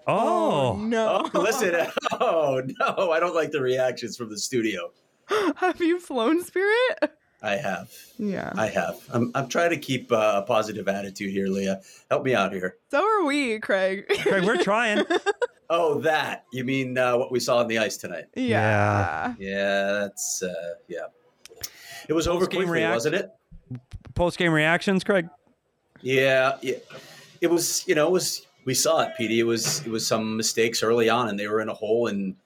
[0.07, 1.29] Oh, no.
[1.35, 1.75] oh, listen.
[2.23, 4.91] Oh no, I don't like the reactions from the studio.
[5.57, 7.13] Have you flown Spirit?
[7.43, 7.91] I have.
[8.19, 8.53] Yeah.
[8.57, 8.97] I have.
[9.11, 9.31] I'm.
[9.35, 11.81] I'm trying to keep uh, a positive attitude here, Leah.
[12.11, 12.77] Help me out here.
[12.91, 14.07] So are we, Craig.
[14.23, 15.05] Craig, we're trying.
[15.73, 18.25] Oh, that you mean uh, what we saw on the ice tonight?
[18.35, 19.35] yeah.
[19.39, 21.07] Yeah, that's uh, yeah.
[22.09, 23.31] It was over quickly, react- wasn't it?
[24.15, 25.29] Post game reactions, Craig.
[26.03, 26.77] Yeah, yeah.
[27.41, 29.41] It was, you know, it was we saw it, Petey.
[29.41, 32.37] It was it was some mistakes early on and they were in a hole and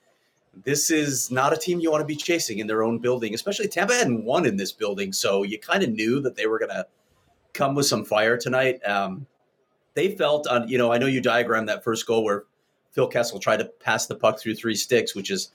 [0.64, 3.66] this is not a team you want to be chasing in their own building, especially
[3.66, 6.70] Tampa hadn't won in this building, so you kind of knew that they were going
[6.70, 6.86] to
[7.52, 8.80] come with some fire tonight.
[8.86, 9.26] Um,
[9.94, 12.44] they felt on, you know, I know you diagrammed that first goal where
[12.92, 15.50] Phil Kessel tried to pass the puck through three sticks, which is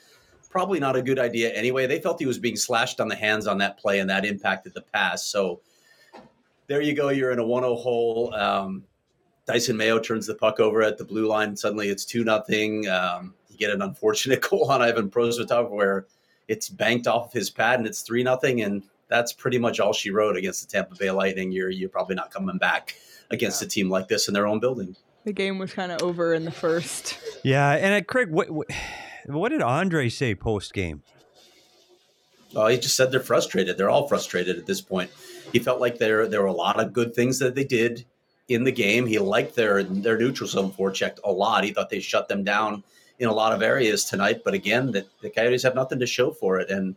[0.49, 1.87] probably not a good idea anyway.
[1.87, 4.73] They felt he was being slashed on the hands on that play, and that impacted
[4.73, 5.23] the pass.
[5.23, 5.61] So
[6.67, 7.09] there you go.
[7.09, 8.33] You're in a 1 0 hole.
[8.33, 8.83] Um,
[9.47, 11.55] Dysin Mayo turns the puck over at the blue line.
[11.55, 12.87] Suddenly it's 2 nothing.
[12.87, 16.05] Um, you get an unfortunate goal on Ivan Prosvetov where
[16.47, 18.61] it's banked off of his pad and it's 3 nothing.
[18.61, 21.51] And that's pretty much all she wrote against the Tampa Bay Lightning.
[21.51, 22.95] You're, you're probably not coming back
[23.31, 24.95] against a team like this in their own building.
[25.25, 27.17] The game was kind of over in the first.
[27.43, 28.67] Yeah, and uh, Craig, what, what,
[29.25, 31.03] what did Andre say post game?
[32.55, 33.77] Oh, he just said they're frustrated.
[33.77, 35.11] They're all frustrated at this point.
[35.51, 38.05] He felt like there there were a lot of good things that they did
[38.47, 39.05] in the game.
[39.05, 41.63] He liked their their neutral zone forecheck a lot.
[41.63, 42.83] He thought they shut them down
[43.19, 44.41] in a lot of areas tonight.
[44.43, 46.69] But again, the, the Coyotes have nothing to show for it.
[46.69, 46.95] And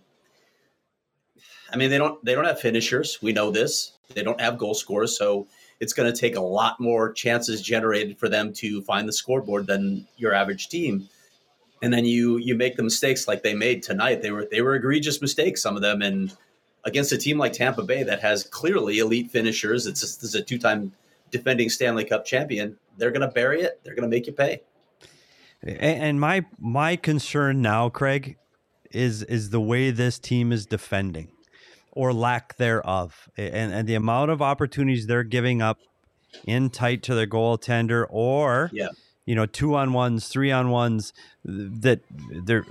[1.72, 3.20] I mean, they don't they don't have finishers.
[3.20, 3.92] We know this.
[4.14, 5.46] They don't have goal scorers, so
[5.80, 9.66] it's going to take a lot more chances generated for them to find the scoreboard
[9.66, 11.08] than your average team
[11.82, 14.22] and then you you make the mistakes like they made tonight.
[14.22, 16.34] They were they were egregious mistakes, some of them, and
[16.84, 19.86] against a team like Tampa Bay that has clearly elite finishers.
[19.86, 20.92] It's just, this is a two time
[21.30, 22.78] defending Stanley Cup champion.
[22.96, 23.80] they're going to bury it.
[23.82, 24.62] They're going to make you pay.
[25.64, 28.36] And my my concern now, Craig,
[28.90, 31.32] is is the way this team is defending
[31.92, 33.28] or lack thereof.
[33.36, 35.78] And and the amount of opportunities they're giving up
[36.44, 38.88] in tight to their goaltender or Yeah.
[39.26, 41.12] You know, two on ones, three on ones
[41.44, 42.00] that
[42.44, 42.64] they're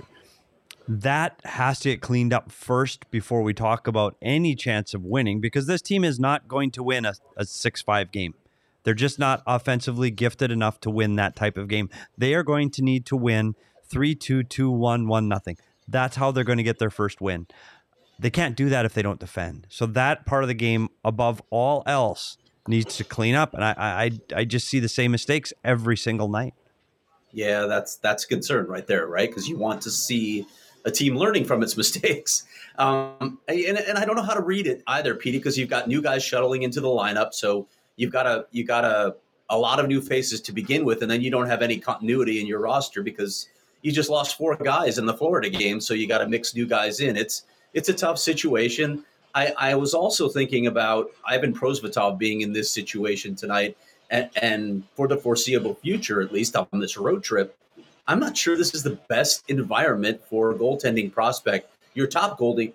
[0.88, 5.40] that has to get cleaned up first before we talk about any chance of winning
[5.40, 8.34] because this team is not going to win a, a 6-5 game.
[8.82, 11.88] They're just not offensively gifted enough to win that type of game.
[12.18, 13.54] They are going to need to win
[13.92, 15.56] 3-2, 2-1, 1 nothing.
[15.86, 17.46] That's how they're going to get their first win.
[18.18, 19.66] They can't do that if they don't defend.
[19.70, 22.36] So that part of the game above all else
[22.68, 26.28] needs to clean up and I I I just see the same mistakes every single
[26.28, 26.54] night.
[27.32, 29.28] Yeah, that's that's a concern right there, right?
[29.28, 30.46] Because you want to see
[30.84, 32.44] a team learning from its mistakes.
[32.78, 35.88] Um, and, and I don't know how to read it either, Petey, because you've got
[35.88, 39.16] new guys shuttling into the lineup, so you've got a you got a
[39.50, 42.40] a lot of new faces to begin with, and then you don't have any continuity
[42.40, 43.48] in your roster because
[43.82, 46.66] you just lost four guys in the Florida game, so you got to mix new
[46.66, 47.16] guys in.
[47.16, 47.44] It's
[47.74, 49.04] it's a tough situation.
[49.34, 53.76] I, I was also thinking about Ivan Prosvetov being in this situation tonight,
[54.10, 57.56] and, and for the foreseeable future, at least on this road trip.
[58.06, 62.72] I'm not sure this is the best environment for a goaltending prospect, your top goalie,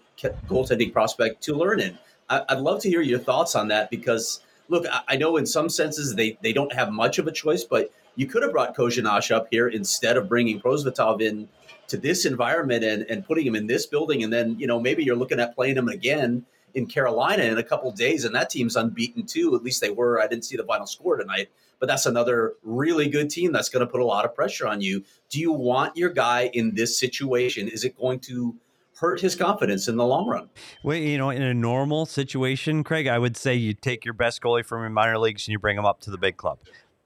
[0.47, 1.97] goaltending prospect to learn in.
[2.29, 5.45] I, would love to hear your thoughts on that because, look, I, I, know in
[5.45, 8.75] some senses they, they don't have much of a choice, but you could have brought
[8.75, 11.47] Kozhinash up here instead of bringing Prosvetov in
[11.87, 14.23] to this environment and, and putting him in this building.
[14.23, 17.63] And then, you know, maybe you're looking at playing him again in Carolina in a
[17.63, 19.55] couple days, and that team's unbeaten too.
[19.55, 20.21] At least they were.
[20.21, 23.85] I didn't see the final score tonight, but that's another really good team that's going
[23.85, 25.03] to put a lot of pressure on you.
[25.29, 27.67] Do you want your guy in this situation?
[27.67, 28.55] Is it going to
[28.99, 30.49] hurt his confidence in the long run?
[30.83, 34.41] Well, you know, in a normal situation, Craig, I would say you take your best
[34.41, 36.59] goalie from your minor leagues and you bring him up to the big club.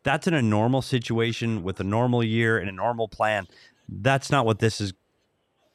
[0.04, 3.48] That's in a normal situation with a normal year and a normal plan.
[3.92, 4.94] That's not what this is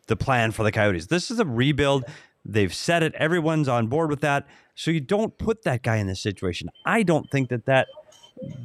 [0.07, 1.07] the plan for the Coyotes.
[1.07, 2.05] This is a rebuild.
[2.45, 3.15] They've said it.
[3.15, 4.47] Everyone's on board with that.
[4.75, 6.71] So you don't put that guy in this situation.
[6.85, 7.89] I don't think that that.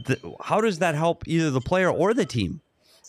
[0.06, 2.62] The, how does that help either the player or the team?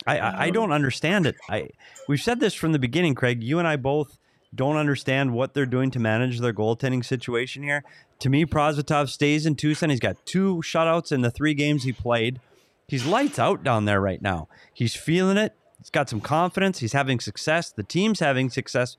[0.06, 1.36] I, I, I don't understand it.
[1.48, 1.70] I
[2.08, 3.42] we've said this from the beginning, Craig.
[3.42, 4.18] You and I both
[4.54, 7.84] don't understand what they're doing to manage their goaltending situation here.
[8.20, 9.90] To me, Prosvetov stays in Tucson.
[9.90, 12.40] He's got two shutouts in the three games he played.
[12.86, 14.48] He's lights out down there right now.
[14.72, 15.54] He's feeling it.
[15.82, 16.78] He's got some confidence.
[16.78, 17.70] He's having success.
[17.72, 18.96] The team's having success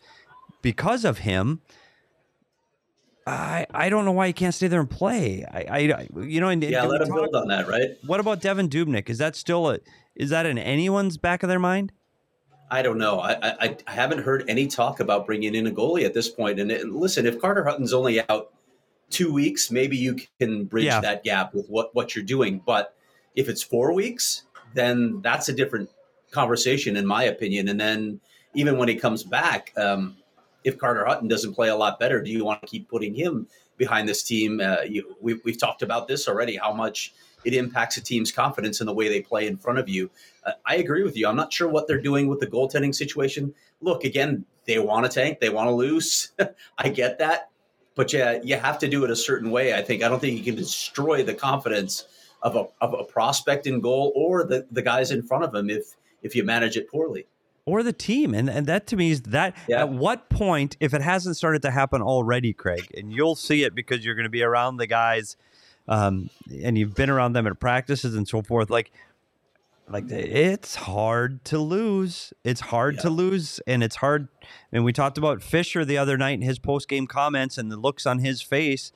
[0.61, 1.61] because of him.
[3.25, 5.45] I I don't know why he can't stay there and play.
[5.49, 7.91] I, I you know and yeah, let him talk, build on that, right?
[8.05, 9.09] What about Devan Dubnyk?
[9.09, 9.79] Is that still a
[10.15, 11.93] is that in anyone's back of their mind?
[12.69, 13.19] I don't know.
[13.19, 16.59] I, I, I haven't heard any talk about bringing in a goalie at this point.
[16.59, 18.51] And, it, listen, if Carter Hutton's only out
[19.11, 20.99] two weeks, maybe you can bridge yeah.
[20.99, 22.61] that gap with what what you're doing.
[22.65, 22.95] But
[23.35, 24.43] if it's four weeks,
[24.73, 25.89] then that's a different
[26.33, 27.69] conversation, in my opinion.
[27.69, 28.19] And then
[28.53, 30.17] even when he comes back, um,
[30.63, 33.47] if Carter Hutton doesn't play a lot better, do you want to keep putting him
[33.77, 34.59] behind this team?
[34.59, 38.79] Uh, you, we, we've talked about this already, how much it impacts a team's confidence
[38.79, 40.09] in the way they play in front of you.
[40.45, 41.27] Uh, I agree with you.
[41.27, 43.53] I'm not sure what they're doing with the goaltending situation.
[43.81, 46.31] Look, again, they want to tank, they want to lose.
[46.77, 47.49] I get that.
[47.95, 49.73] But yeah, you have to do it a certain way.
[49.75, 52.07] I think I don't think you can destroy the confidence
[52.41, 55.69] of a, of a prospect in goal or the, the guys in front of him
[55.69, 57.27] if if you manage it poorly
[57.65, 58.33] or the team.
[58.33, 59.81] And and that to me is that yeah.
[59.81, 63.75] at what point, if it hasn't started to happen already, Craig, and you'll see it
[63.75, 65.37] because you're going to be around the guys,
[65.87, 66.29] um,
[66.61, 68.69] and you've been around them at practices and so forth.
[68.69, 68.91] Like,
[69.87, 72.33] like it's hard to lose.
[72.43, 73.01] It's hard yeah.
[73.01, 74.27] to lose, and it's hard.
[74.71, 77.77] And we talked about Fischer the other night in his post game comments and the
[77.77, 78.91] looks on his face.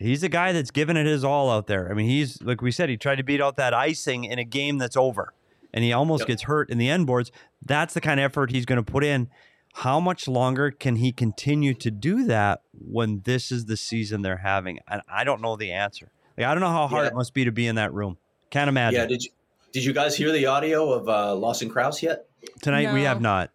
[0.00, 1.90] He's a guy that's given it his all out there.
[1.90, 4.44] I mean, he's like we said, he tried to beat out that icing in a
[4.44, 5.34] game that's over
[5.72, 6.28] and he almost yep.
[6.28, 7.30] gets hurt in the end boards.
[7.64, 9.28] That's the kind of effort he's going to put in.
[9.74, 14.38] How much longer can he continue to do that when this is the season they're
[14.38, 14.80] having?
[14.88, 16.10] And I don't know the answer.
[16.36, 17.08] Like I don't know how hard yeah.
[17.08, 18.16] it must be to be in that room.
[18.50, 19.00] Can't imagine.
[19.00, 19.06] Yeah.
[19.06, 19.30] Did you
[19.72, 22.26] did you guys hear the audio of uh, Lawson Crouse yet?
[22.62, 22.94] Tonight no.
[22.94, 23.50] we have not.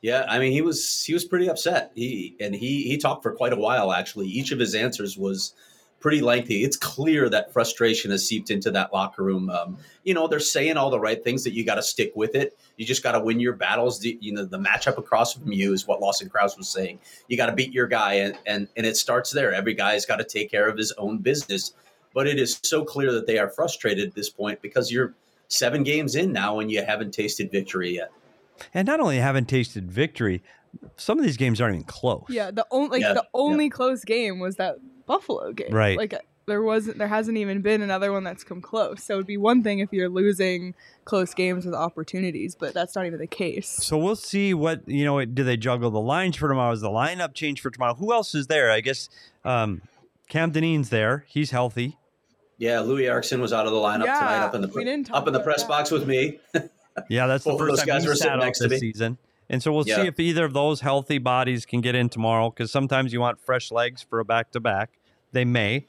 [0.00, 1.90] Yeah, I mean he was he was pretty upset.
[1.94, 4.28] He and he he talked for quite a while actually.
[4.28, 5.54] Each of his answers was
[6.00, 6.64] pretty lengthy.
[6.64, 9.50] It's clear that frustration has seeped into that locker room.
[9.50, 12.34] Um, you know, they're saying all the right things that you got to stick with
[12.34, 12.58] it.
[12.76, 13.98] You just got to win your battles.
[14.00, 17.00] The, you know, the matchup across from you is what Lawson Crouse was saying.
[17.26, 19.52] You got to beat your guy, and, and and it starts there.
[19.52, 21.74] Every guy's got to take care of his own business.
[22.14, 25.14] But it is so clear that they are frustrated at this point because you're
[25.48, 28.10] seven games in now and you haven't tasted victory yet.
[28.74, 30.42] And not only haven't tasted victory,
[30.96, 32.24] some of these games aren't even close.
[32.28, 33.70] Yeah, the only like yeah, the only yeah.
[33.70, 35.72] close game was that Buffalo game.
[35.72, 35.96] Right.
[35.96, 36.14] Like
[36.46, 39.02] there wasn't there hasn't even been another one that's come close.
[39.04, 43.06] So it'd be one thing if you're losing close games with opportunities, but that's not
[43.06, 43.68] even the case.
[43.68, 45.24] So we'll see what you know.
[45.24, 46.72] Do they juggle the lines for tomorrow?
[46.72, 47.94] Is the lineup change for tomorrow?
[47.94, 48.70] Who else is there?
[48.70, 49.08] I guess
[49.44, 49.82] um,
[50.28, 51.24] Cam Dineen's there.
[51.28, 51.98] He's healthy.
[52.56, 55.06] Yeah, Loui Eriksson was out of the lineup Yeah, tonight up in the we didn't
[55.06, 55.68] talk up in the press that.
[55.68, 56.40] box with me.
[57.08, 58.66] Yeah, that's the Both first those time guys he's were sat sitting out next to
[58.68, 58.92] this me.
[58.92, 59.18] season.
[59.50, 60.02] And so we'll Yeah.
[60.02, 62.50] see if either of those healthy bodies can get in tomorrow.
[62.50, 64.90] Because sometimes you want fresh legs for a back to back.
[65.32, 65.86] They may.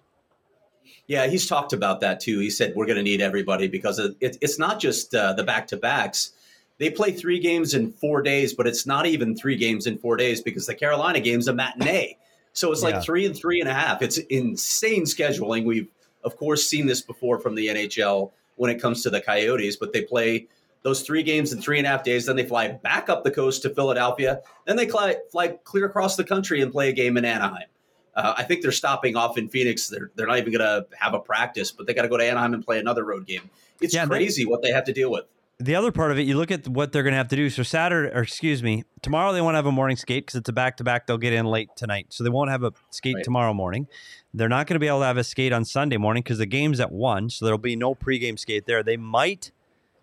[1.07, 2.39] Yeah, he's talked about that too.
[2.39, 5.43] He said we're going to need everybody because it, it, it's not just uh, the
[5.43, 6.31] back to backs.
[6.77, 10.15] They play three games in four days, but it's not even three games in four
[10.15, 12.17] days because the Carolina game's a matinee.
[12.53, 13.01] So it's like Yeah.
[13.01, 14.01] three and three and a half.
[14.01, 15.65] It's insane scheduling.
[15.65, 15.87] We've
[16.23, 19.93] of course seen this before from the NHL when it comes to the Coyotes, but
[19.93, 20.47] they play
[20.83, 22.25] those three games in three and a half days.
[22.25, 24.41] Then they fly back up the coast to Philadelphia.
[24.65, 27.67] Then they fly, fly clear across the country and play a game in Anaheim.
[28.15, 29.87] Uh, I think they're stopping off in Phoenix.
[29.87, 32.23] They're they're not even going to have a practice, but they got to go to
[32.25, 33.49] Anaheim and play another road game.
[33.81, 35.25] It's Yeah, they- crazy what they have to deal with.
[35.61, 37.49] The other part of it, you look at what they're going to have to do.
[37.49, 40.53] So Saturday, or excuse me, tomorrow they won't have a morning skate because it's a
[40.53, 41.05] back to back.
[41.05, 43.23] They'll get in late tonight, so they won't have a skate Right.
[43.25, 43.87] tomorrow morning.
[44.33, 46.45] They're not going to be able to have a skate on Sunday morning because the
[46.45, 48.83] game's at one, so there'll be no pregame skate there.
[48.83, 49.51] They might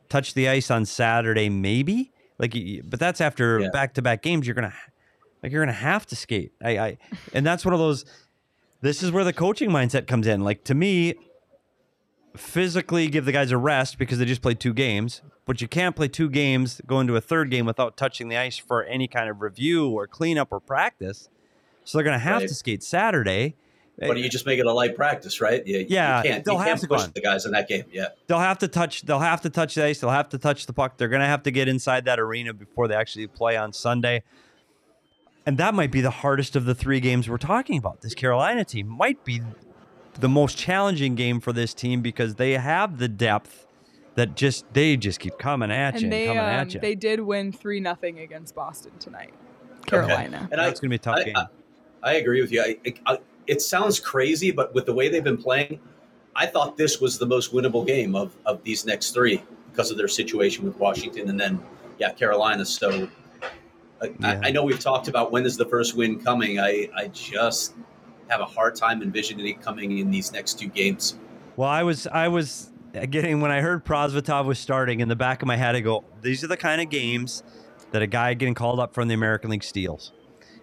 [0.09, 2.13] touch the ice on Saturday, maybe.
[2.39, 4.47] Like, but that's after back to back games.
[4.47, 4.75] You're gonna
[5.43, 6.53] like you're gonna have to skate.
[6.63, 6.99] I, I,
[7.33, 8.05] and that's one of those.
[8.83, 10.43] This is where the coaching mindset comes in.
[10.45, 11.15] Like to me,
[12.37, 15.97] physically give the guys a rest because they just played two games, but you can't
[15.97, 19.31] play two games, go into a third game without touching the ice for any kind
[19.31, 21.29] of review or cleanup or practice.
[21.85, 22.49] So they're going to have Right.
[22.49, 23.55] to skate Saturday.
[23.99, 25.67] But you just make it a light practice, right?
[25.67, 27.13] You, Yeah, you can't, they'll you have can't to go push on.
[27.15, 27.85] the guys in that game.
[27.91, 29.03] Yeah, They'll have to touch.
[29.03, 30.01] They'll have to touch the ice.
[30.01, 30.99] They'll have to touch the puck.
[30.99, 34.23] They're going to have to get inside that arena before they actually play on Sunday.
[35.47, 38.03] And that might be the hardest of the three games we're talking about.
[38.03, 39.41] This Carolina team might be
[40.19, 43.67] the most challenging game for this team because they have the depth
[44.17, 46.81] that just they just keep coming at you And and, they coming um, at you.
[46.81, 49.33] they did win three nothing against Boston tonight.
[49.87, 50.49] Carolina.
[50.51, 51.37] and I, That's going to be a tough I, game.
[51.37, 51.47] I,
[52.03, 52.63] I agree with you.
[52.63, 55.81] I, I, it sounds crazy, but with the way they've been playing,
[56.35, 59.97] I thought this was the most winnable game of, of these next three because of
[59.97, 61.63] their situation with Washington and then,
[61.99, 62.65] yeah, Carolina.
[62.65, 63.09] So
[64.03, 64.41] I, Yeah.
[64.45, 66.61] I, know we've talked about when is the first win coming.
[66.61, 67.75] I, I just
[68.29, 71.19] have a hard time envisioning it coming in these next two games.
[71.57, 72.71] Well, I was I was
[73.11, 75.75] getting when I heard Prosvetov was starting in the back of my head.
[75.75, 77.43] I go, these are the kind of games
[77.93, 80.13] that a guy getting called up from the American League steals,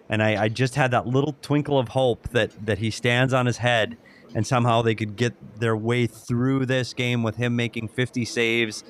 [0.08, 3.46] and I, I just had that little twinkle of hope that that he stands on
[3.46, 3.96] his head
[4.34, 8.82] and somehow they could get their way through this game with him making 50 saves,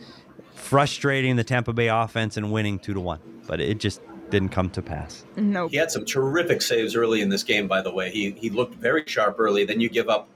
[0.55, 3.21] frustrating the Tampa Bay offense and winning two to one.
[3.47, 4.01] But it just
[4.31, 5.25] didn't come to pass.
[5.37, 5.71] Nope.
[5.71, 8.11] He had some terrific saves early in this game, by the way.
[8.11, 9.65] He, he looked very sharp early.
[9.65, 10.29] Then you give up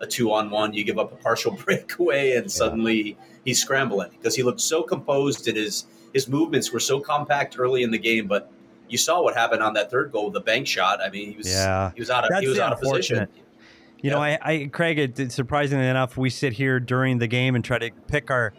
[0.00, 4.34] a two on one, you give up a partial breakaway, and suddenly he's scrambling because
[4.34, 8.26] he looked so composed and his, his movements were so compact early in the game.
[8.26, 8.50] But
[8.88, 11.00] you saw what happened on that third goal with the bank shot.
[11.02, 11.90] I mean, he was Yeah.
[11.94, 13.18] he was out of That's he was out of position.
[13.18, 13.44] unfortunate.
[14.02, 17.54] You know, I, I Craig, it, it- surprisingly enough, we sit here during the game
[17.54, 18.52] and try to pick our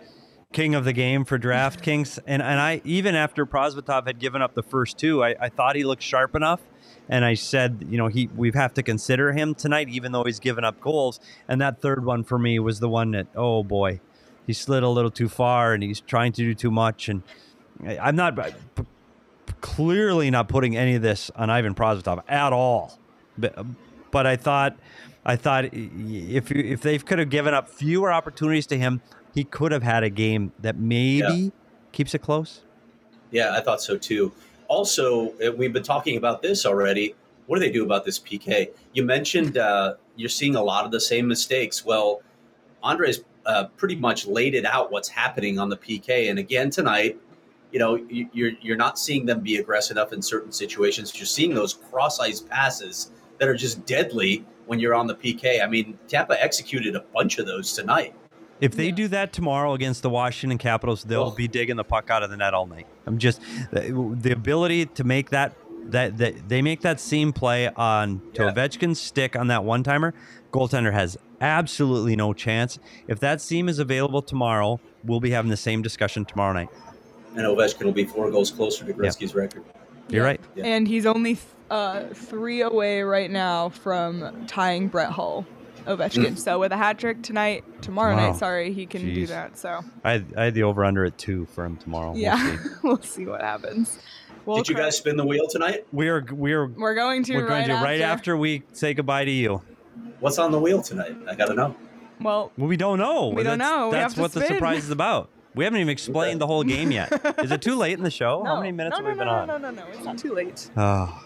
[0.54, 4.56] king of the game for DraftKings, and and I even after Prosvetov had given up
[4.56, 6.62] the first two, I, I thought he looked sharp enough,
[7.10, 10.40] and I said, you know, he we have to consider him tonight, even though he's
[10.40, 11.20] given up goals.
[11.48, 14.00] And that third one for me was the one that, oh boy,
[14.48, 17.22] he slid a little too far and he's trying to do too much, and
[17.86, 18.36] I- I'm not
[18.76, 18.84] p-
[19.66, 23.00] clearly not putting any of this on Ivan Prosvetov at all,
[23.38, 23.66] but
[24.12, 24.78] but I thought.
[25.28, 29.02] I thought if if they could have given up fewer opportunities to him,
[29.34, 31.52] he could have had a game that maybe
[31.92, 32.62] keeps it close.
[33.32, 34.32] Yeah, I thought so too.
[34.68, 37.16] Also, uh, we've been talking about this already.
[37.48, 38.70] What do they do about this PK?
[38.94, 41.84] You mentioned uh, you're seeing a lot of the same mistakes.
[41.84, 42.22] Well,
[42.84, 47.20] Andres uh, pretty much laid it out what's happening on the PK, and again tonight,
[47.76, 51.12] you know, you- you're you're not seeing them be aggressive enough in certain situations.
[51.18, 55.62] You're seeing those cross ice passes that are just deadly when you're on the PK.
[55.62, 58.16] I mean, Tampa executed a bunch of those tonight.
[58.62, 61.32] If they do that tomorrow against the Washington Capitals, they'll Oh.
[61.32, 62.88] be digging the puck out of the net all night.
[63.06, 63.42] I'm just
[63.74, 65.52] the, the ability to make that
[65.88, 68.52] that that they make that seam play on to Yeah.
[68.54, 70.14] Ovechkin's stick on that one timer.
[70.54, 72.80] Goaltender has absolutely no chance.
[73.10, 76.70] If that seam is available tomorrow, we'll be having the same discussion tomorrow night.
[77.36, 79.64] And Ovechkin will be four goals closer to Gretzky's record.
[80.10, 80.40] You're right.
[80.56, 80.66] Yeah.
[80.66, 85.46] And he's only th- uh, three away right now from tying Brett Hull,
[85.88, 86.38] Ovechkin.
[86.38, 88.30] so with a hat trick tonight, tomorrow Wow.
[88.32, 89.58] night, sorry, he can do that.
[89.58, 92.12] So I had, I had the over under at two for him tomorrow.
[92.12, 92.70] We'll yeah, see.
[92.84, 93.98] we'll see what happens.
[94.46, 95.88] Well, Did you guys spin the wheel tonight?
[95.92, 98.14] we are we are We're going to we're going right to right after.
[98.14, 99.62] after we say goodbye to you.
[100.20, 101.16] What's on the wheel tonight?
[101.28, 101.76] I gotta know.
[102.22, 103.30] Well, Well, we don't know.
[103.30, 103.86] We don't That's- know.
[103.88, 105.30] We That's have to what the surprise is about.
[105.56, 107.12] We haven't even explained the whole game yet.
[107.44, 108.44] Is it too late in the show?
[108.44, 109.48] How many minutes no, have we no, been no, on?
[109.48, 109.88] No, no, no, no.
[109.94, 110.70] It's not too late.
[110.76, 111.24] Oh,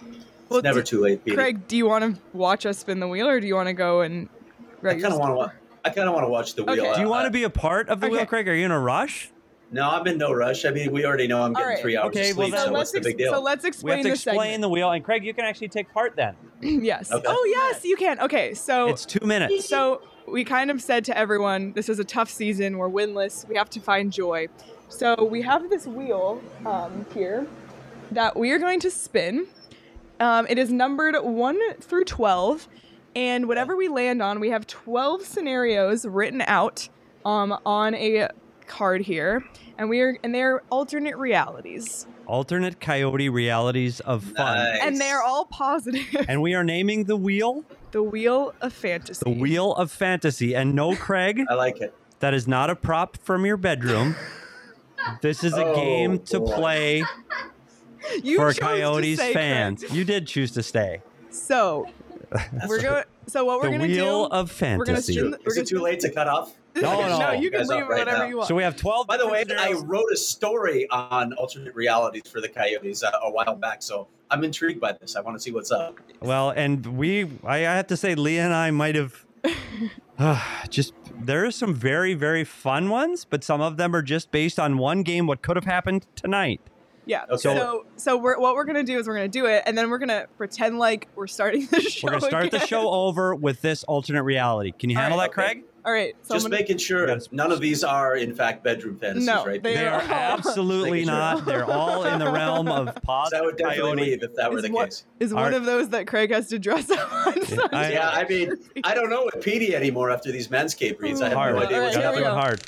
[0.50, 1.36] Well, Never too late, Petey.
[1.36, 3.74] Craig, do you want to watch us spin the wheel, or do you want to
[3.74, 4.30] go and?
[4.84, 5.58] I kind of want to.
[5.84, 6.80] I kind of want to watch the wheel.
[6.86, 6.96] Okay.
[6.96, 8.48] do you want to be a part of the wheel, Craig?
[8.48, 9.32] Are you in a rush?
[9.72, 10.66] No, I'm in no rush.
[10.66, 11.80] I mean, we already know I'm getting right.
[11.80, 12.52] three hours Okay, of sleep.
[12.52, 13.34] then- so So what's let's the big deal?
[13.34, 14.62] so let's We explain have to the explain segment.
[14.62, 16.36] the wheel, and Craig, you can actually take part then.
[16.62, 17.12] yes.
[17.12, 17.26] Okay.
[17.28, 18.20] Oh yes, you can.
[18.20, 19.68] Okay, so It's two minutes.
[19.70, 20.02] So
[20.32, 22.78] we kind of said to everyone, this is a tough season.
[22.78, 23.48] We're winless.
[23.48, 24.48] We have to find joy.
[24.90, 27.48] So we have this wheel um, here
[28.12, 29.48] that we are going to spin.
[30.20, 32.68] Um, it is numbered one through twelve,
[33.16, 36.90] and whatever we land on, we have twelve scenarios written out
[37.26, 38.30] um, on a
[38.68, 39.46] card here,
[39.78, 44.58] and we are and they're alternate realities, Alternate coyote realities of fun.
[44.58, 44.80] Nice.
[44.84, 46.04] and they're all positive.
[46.28, 49.22] And we are naming the wheel the wheel of fantasy.
[49.24, 50.56] the wheel of fantasy.
[50.56, 51.94] And no, Craig, I like it.
[52.20, 54.16] that is not a prop from your bedroom.
[55.22, 56.52] This is a Oh, game to boy.
[56.56, 57.04] play
[58.24, 59.34] You for chose to Coyotes say, Craig.
[59.34, 59.86] fans.
[59.94, 61.02] You did choose to stay.
[61.30, 61.88] So
[62.68, 63.04] we're going.
[63.30, 64.34] So what we're the gonna wheel do?
[64.34, 65.14] of we're gonna fantasy.
[65.14, 65.36] spin.
[65.46, 66.54] Is it too late to cut off?
[66.76, 67.20] No, no.
[67.20, 68.26] no, you can leave it right whatever now.
[68.26, 68.48] you want.
[68.48, 69.08] So we have 12.
[69.08, 73.12] By the way, different I wrote a story on alternate realities for the Coyotes uh,
[73.24, 75.16] a while back, so I'm intrigued by this.
[75.16, 76.00] I want to see what's up.
[76.22, 79.26] Well, and we, I I have to say, Leah and I might have
[80.70, 84.60] just, there are some very, very fun ones, but some of them are just based
[84.60, 86.62] on one game, what could have happened tonight.
[87.06, 87.24] Yeah.
[87.30, 87.38] Okay.
[87.38, 89.98] So so we're, what we're gonna do is we're gonna do it, and then we're
[90.00, 92.08] gonna pretend like we're starting the show.
[92.08, 94.72] We're going to start the show over with this alternate reality.
[94.72, 95.54] Can you All handle right, that, okay.
[95.56, 95.64] Craig?
[95.86, 96.14] All right.
[96.24, 99.64] So Just gonna, making sure none of these are, in fact, bedroom fantasies, No, right?
[99.64, 100.34] they They are Yeah.
[100.38, 101.16] absolutely Making sure.
[101.16, 101.46] not.
[101.46, 104.02] They're all in the realm of So I positive would definitely coyote.
[104.12, 105.06] leave if that were Is the what- case.
[105.22, 105.54] is All one right.
[105.58, 107.46] of those that Craig has to dress up on.
[107.46, 107.64] Sunday.
[107.72, 111.22] I- Yeah, I mean, I don't know with Petey anymore after these manscape reads.
[111.22, 111.38] I have hmm.
[111.40, 111.56] Hard.
[111.56, 112.38] no idea what's right, here we Gotta do go.
[112.38, 112.62] it hard.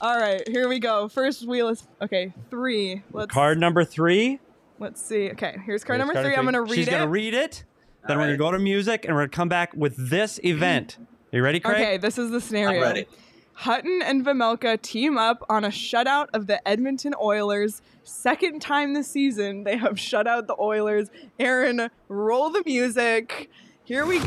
[0.00, 1.08] All right, here we go.
[1.08, 2.32] First wheel is okay.
[2.50, 3.02] Three.
[3.12, 4.40] Let's Card number three.
[4.78, 5.30] Let's see.
[5.30, 6.36] Okay, here's card Here's number three.
[6.36, 6.84] I'm gonna read She's it.
[6.90, 7.64] She's gonna read it.
[8.06, 8.36] Then All we're right.
[8.38, 10.98] gonna go to music, and we're gonna come back with this event.
[11.32, 11.76] Are You ready, Craig?
[11.76, 12.68] Okay, this is the scenario.
[12.68, 12.94] I'm scenario.
[12.94, 13.06] ready.
[13.54, 17.80] Hutton and Vejmelka team up on a shutout of the Edmonton Oilers.
[18.04, 21.08] Second time this season they have shut out the Oilers.
[21.40, 23.48] Aaron, roll the music.
[23.84, 24.24] Here we go.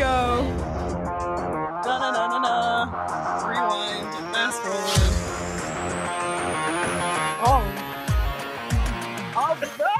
[1.83, 3.47] Da na na na na.
[3.47, 4.33] Rewind.
[4.33, 5.28] Fast forward.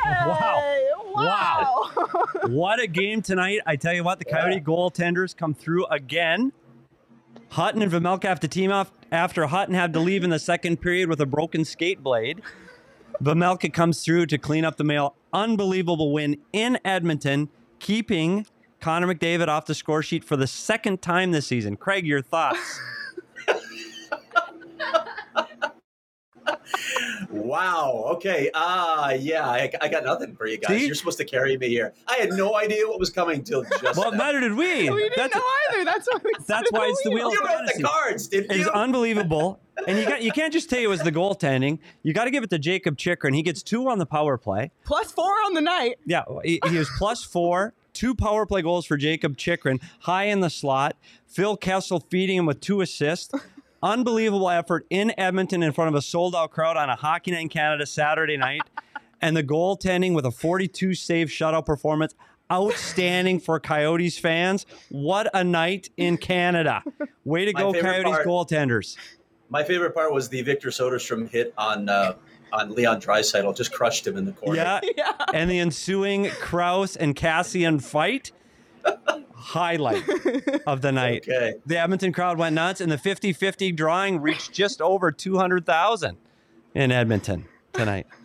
[0.10, 0.86] Right.
[1.16, 1.89] Wow.
[2.47, 3.60] what a game tonight.
[3.66, 4.60] I tell you what, the Coyote Yeah.
[4.60, 6.51] goaltenders come through again.
[7.49, 10.78] Hutton and Vejmelka have to team up after Hutton had to leave in the second
[10.82, 12.41] period with a broken skate blade.
[13.24, 15.16] Vejmelka comes through to clean up the mail.
[15.34, 17.49] Unbelievable win in Edmonton,
[17.80, 18.45] keeping
[18.80, 21.76] Connor McDavid off the score sheet for the second time this season.
[21.76, 22.80] Craig, your thoughts?
[27.30, 28.06] Wow.
[28.16, 28.50] Okay.
[28.54, 29.47] Ah, yeah.
[29.47, 30.80] I, I got nothing for you guys.
[30.80, 30.86] See?
[30.86, 31.93] You're supposed to carry me here.
[32.08, 34.18] I had no idea what was coming till just well, now.
[34.18, 34.89] neither did we.
[34.89, 35.86] we didn't That's, know either.
[35.86, 37.82] That's why That's why it's the wheel You of wrote fantasy.
[37.82, 38.72] the cards, didn't is you?
[38.72, 39.60] unbelievable.
[39.88, 41.80] And you got you can't just say it was the goaltending.
[42.04, 43.34] You got to give it to Jakob Chychrun.
[43.34, 44.72] He gets two on the power play.
[44.84, 46.00] Plus four on the night.
[46.06, 50.41] Yeah, he, he was plus four, two power play goals for Jakob Chychrun, high in
[50.41, 50.97] the slot.
[51.28, 53.34] Phil Kessel feeding him with two assists.
[53.82, 57.41] Unbelievable effort in Edmonton in front of a sold out crowd on a Hockey Night
[57.41, 58.61] in Canada Saturday night.
[59.21, 62.15] And the goaltending with a 42 save shutout performance.
[62.49, 64.65] Outstanding for Coyotes fans.
[64.88, 66.84] What a night in Canada.
[67.25, 68.95] Way to My go, Coyotes part- goaltenders.
[69.49, 72.13] My favorite part was the Victor Soderstrom hit on uh,
[72.53, 73.55] on Leon Draisaitl.
[73.57, 74.55] Just crushed him in the corner.
[74.55, 75.11] Yeah, Yeah.
[75.34, 78.32] and the ensuing Crouse and Kassian fight
[79.36, 80.03] highlight
[80.67, 81.23] of the night.
[81.30, 81.53] Okay.
[81.65, 86.17] The Edmonton crowd went nuts, and the 50 50 drawing reached just over 200,000
[86.75, 88.07] in Edmonton tonight.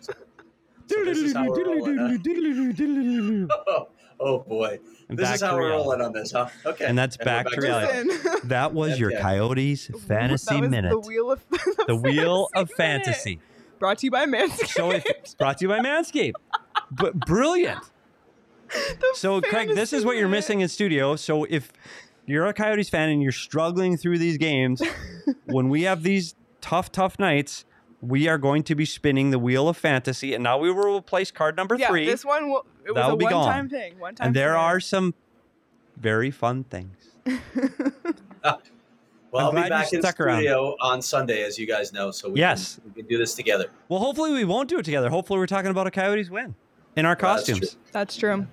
[0.87, 3.85] So this is how we're rolling, huh?
[4.19, 4.79] Oh, boy.
[5.09, 6.47] And this is how we're rolling on this, huh?
[6.65, 6.85] Okay.
[6.85, 8.09] And that's we're back to the- reality.
[8.43, 10.91] That was your Coyotes fantasy That was minute.
[10.91, 11.43] The wheel of
[11.87, 13.39] The wheel of fantasy.
[13.79, 14.67] Brought to you by Manscaped.
[14.67, 16.33] So it's brought to you by Manscaped.
[16.91, 17.79] But brilliant.
[19.13, 21.15] So, Craig, this is what you're missing in studio.
[21.15, 21.71] So, if
[22.25, 24.81] you're a Coyotes fan and you're struggling through these games,
[25.45, 27.65] when we have these tough, tough nights,
[28.01, 30.33] we are going to be spinning the wheel of fantasy.
[30.33, 32.05] And now we will replace card number yeah, three.
[32.05, 33.45] this one will, it was That'll a be gone.
[33.45, 33.99] one-time thing.
[33.99, 34.27] One time.
[34.27, 34.61] and there scenario.
[34.67, 35.13] are some
[35.97, 36.97] very fun things.
[38.43, 38.59] Ah,
[39.31, 40.37] well, I'm I'll be back in stuck around.
[40.37, 42.75] studio on Sunday, as you guys know, so we, Yes.
[42.75, 43.65] can, we can do this together.
[43.89, 45.09] Well, hopefully, we won't do it together.
[45.09, 46.53] Hopefully, we're talking about a Coyotes win
[46.95, 47.71] in our Well, that's costumes.
[47.71, 47.79] true.
[47.91, 48.47] That's true.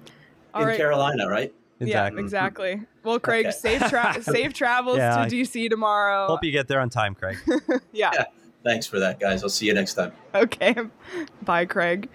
[0.55, 0.76] All in right.
[0.76, 1.53] Carolina, right?
[1.78, 2.22] Yeah, Exactly.
[2.22, 2.82] exactly.
[3.03, 3.57] Well, Craig, Okay.
[3.57, 6.26] safe tra- safe travels Yeah, to DC tomorrow.
[6.28, 7.38] Hope you get there on time, Craig.
[7.93, 8.11] yeah.
[8.14, 8.24] Yeah.
[8.64, 9.43] Thanks for that, guys.
[9.43, 10.12] I'll see you next time.
[10.34, 10.76] Okay.
[11.43, 12.09] Bye, Craig.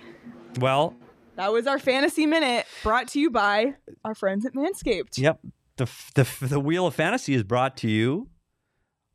[0.59, 0.95] well,
[1.35, 3.75] That was our fantasy minute brought to you by
[4.05, 5.17] our friends at Manscaped.
[5.17, 5.39] Yep.
[5.75, 8.29] The, the, the Wheel of Fantasy is brought to you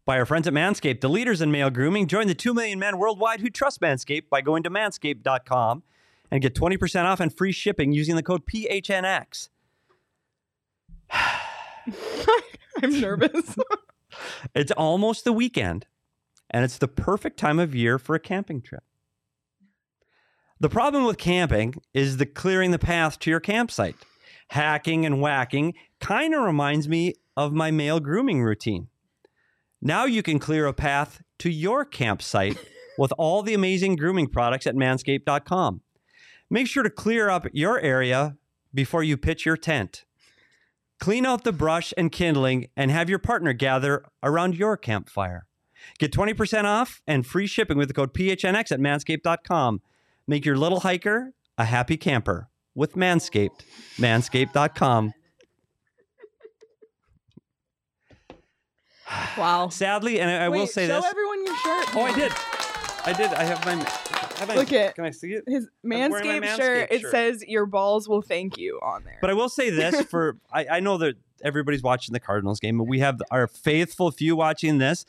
[0.04, 2.06] by our friends at Manscaped, the leaders in male grooming.
[2.06, 5.82] Join the 2 million men worldwide who trust Manscaped by going to manscaped.com
[6.32, 9.50] and get 20% off and free shipping using the code PHNX.
[11.12, 13.56] I'm nervous.
[14.54, 15.86] It's almost the weekend,
[16.50, 18.82] and it's the perfect time of year for a camping trip.
[20.60, 23.96] The problem with camping is the clearing the path to your campsite.
[24.48, 28.88] Hacking and whacking kind of reminds me of my male grooming routine.
[29.80, 32.58] Now you can clear a path to your campsite
[32.98, 35.80] with all the amazing grooming products at manscaped.com.
[36.52, 38.36] Make sure to clear up your area
[38.74, 40.04] before you pitch your tent.
[41.00, 45.46] Clean out the brush and kindling and have your partner gather around your campfire.
[45.98, 49.80] Get 20% off and free shipping with the code PHNX at manscaped.com.
[50.26, 53.62] Make your little hiker a happy camper with Manscaped.
[53.96, 55.14] Manscaped.com.
[59.38, 59.68] wow.
[59.70, 61.04] Sadly, and I, I will Wait, say show this.
[61.04, 61.96] Show everyone your shirt.
[61.96, 62.32] Oh, I did.
[63.06, 63.32] I did.
[63.32, 64.21] I have my.
[64.48, 64.94] Look it.
[64.94, 65.44] Can I see it?
[65.46, 67.10] His Manscaped, shirt, it shirt.
[67.10, 69.18] says your balls will thank you on there.
[69.20, 72.78] But I will say this for I, I know that everybody's watching the Cardinals game,
[72.78, 75.04] but we have our faithful few watching this.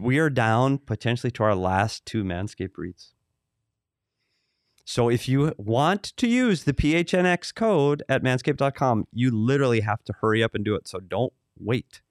[0.00, 3.14] We are down potentially to our last two Manscaped reads.
[4.84, 10.12] So if you want to use the PHNX code at manscaped.com, you literally have to
[10.20, 10.86] hurry up and do it.
[10.86, 12.02] So don't wait.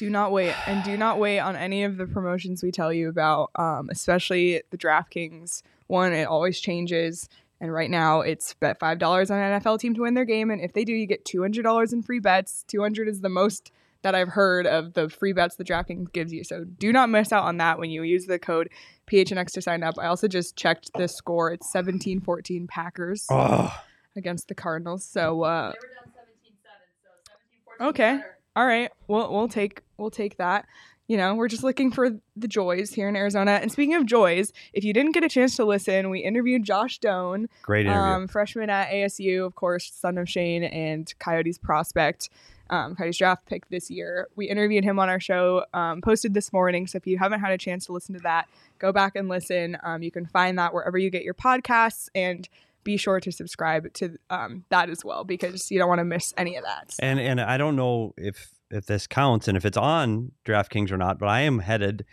[0.00, 3.10] Do not wait, and do not wait on any of the promotions we tell you
[3.10, 6.14] about, um, especially the DraftKings one.
[6.14, 7.28] It always changes,
[7.60, 10.50] and right now it's bet five dollars on an NFL team to win their game,
[10.50, 12.64] and if they do, you get two hundred dollars in free bets.
[12.66, 16.32] Two hundred is the most that I've heard of the free bets the DraftKings gives
[16.32, 16.44] you.
[16.44, 18.70] So do not miss out on that when you use the code
[19.06, 19.96] PHNX to sign up.
[19.98, 23.70] I also just checked the score; it's 17-14 Packers Oh,
[24.16, 25.04] against the Cardinals.
[25.04, 26.72] So uh, They were down 17 7,
[27.02, 27.88] so 17 14.
[27.90, 28.16] Okay.
[28.16, 28.36] Better.
[28.56, 30.66] All right, we'll we'll take we'll take that.
[31.06, 33.58] You know, we're just looking for the joys here in Arizona.
[33.60, 36.98] And speaking of joys, if you didn't get a chance to listen, we interviewed Josh
[36.98, 38.00] Doan, great interview.
[38.00, 42.30] um, freshman at ASU, of course, son of Shane and Coyotes prospect,
[42.70, 44.28] um, Coyotes draft pick this year.
[44.36, 46.86] We interviewed him on our show, um, posted this morning.
[46.86, 48.46] So if you haven't had a chance to listen to that,
[48.78, 49.78] go back and listen.
[49.82, 52.48] Um, you can find that wherever you get your podcasts and
[52.84, 56.32] be sure to subscribe to um, that as well because you don't want to miss
[56.36, 56.94] any of that.
[56.98, 60.96] And and I don't know if if this counts and if it's on DraftKings or
[60.96, 62.04] not, but I am headed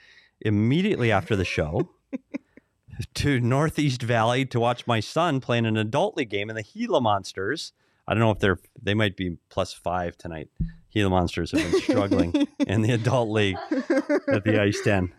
[0.41, 1.89] immediately after the show
[3.15, 6.63] to Northeast Valley to watch my son play in an adult league game in the
[6.63, 7.73] Gila Monsters.
[8.07, 10.49] I don't know if they're they might be plus five tonight.
[10.93, 15.13] Gila Monsters have been struggling in the adult league at the Ice Den.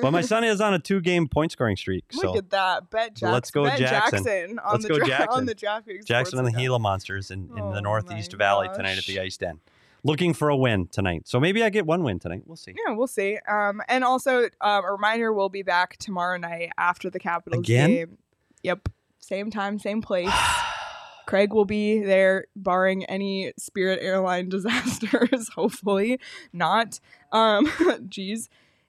[0.00, 2.04] But my son is on a two game point scoring streak.
[2.14, 2.90] Look at that.
[2.90, 3.32] Bet Jackson.
[3.32, 4.24] Let's go Bet Jackson.
[4.24, 5.28] Jackson on Let's the go dra- Jackson.
[5.30, 8.98] on the DraftKings Jackson and the Gila Monsters in, in Oh the Northeast Valley tonight
[8.98, 9.20] at the.
[9.20, 9.60] Ice Den.
[10.04, 11.28] Looking for a win tonight.
[11.28, 12.42] So maybe I get one win tonight.
[12.44, 12.74] We'll see.
[12.86, 13.38] Yeah, we'll see.
[13.48, 17.90] Um, and also um, a reminder: we'll be back tomorrow night after the Capitals Again?
[17.90, 18.18] game.
[18.64, 18.88] Yep,
[19.20, 20.32] same time, same place.
[21.26, 25.48] Craig will be there, barring any Spirit airline disasters.
[25.54, 26.18] hopefully
[26.52, 26.98] not.
[27.30, 27.70] Um,
[28.08, 28.48] geez,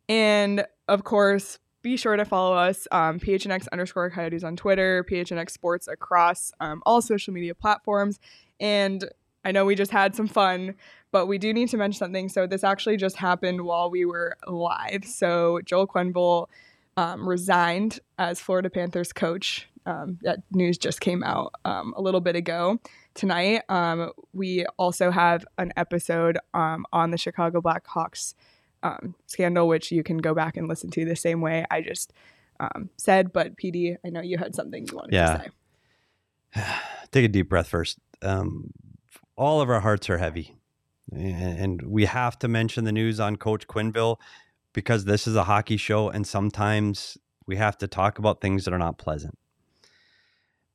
[0.10, 5.52] and of course, be sure to follow us, um, PHNX underscore Coyotes on Twitter, PHNX
[5.52, 8.20] Sports across um, all social media platforms.
[8.60, 9.04] And
[9.44, 10.76] I know we just had some fun,
[11.12, 12.30] but we do need to mention something.
[12.30, 15.04] So this actually just happened while we were live.
[15.06, 16.48] So Joel Quenneville
[16.96, 19.68] um, resigned as Florida Panthers coach.
[19.86, 22.80] Um, that news just came out um, a little bit ago.
[23.16, 28.34] Tonight, um, we also have an episode on the Chicago Blackhawks
[28.84, 32.14] um, scandal, which you can go back and listen to the same way I just
[32.60, 33.34] um, said.
[33.34, 35.38] But Petey, I know you had something you wanted Yeah.
[35.38, 35.52] to
[36.56, 36.64] say.
[37.12, 37.98] Take a deep breath first.
[38.22, 38.72] Um,
[39.36, 40.56] all of our hearts are heavy.
[41.12, 44.18] And we have to mention the news on Coach Quenneville
[44.74, 48.74] because this is a hockey show and sometimes we have to talk about things that
[48.74, 49.38] are not pleasant.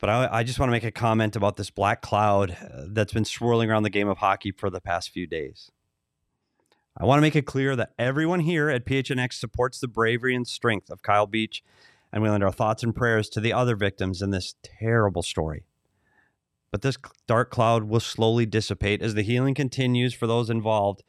[0.00, 3.12] But I, I just want to make a comment about this black cloud uh, that's
[3.12, 5.70] been swirling around the game of hockey for the past few days.
[7.00, 10.44] I want to make it clear that everyone here at PHNX supports the bravery and
[10.44, 11.62] strength of Kyle Beach,
[12.12, 15.62] and we lend our thoughts and prayers to the other victims in this terrible story.
[16.72, 21.04] But this dark cloud will slowly dissipate as the healing continues for those involved,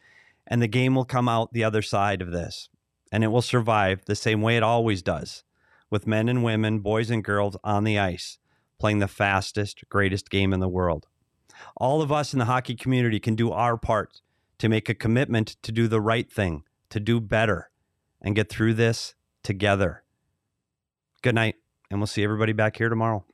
[0.46, 2.70] and the game will come out the other side of this.
[3.12, 5.44] And it will survive the same way it always does,
[5.90, 8.38] with men and women, boys and girls on the ice,
[8.78, 11.08] playing the fastest, greatest game in the world.
[11.76, 14.22] All of us in the hockey community can do our part
[14.60, 17.72] to make a commitment to do the right thing, to do better,
[18.22, 20.04] and get through this together.
[21.22, 21.56] Good night,
[21.90, 23.26] and we'll see everybody back here tomorrow.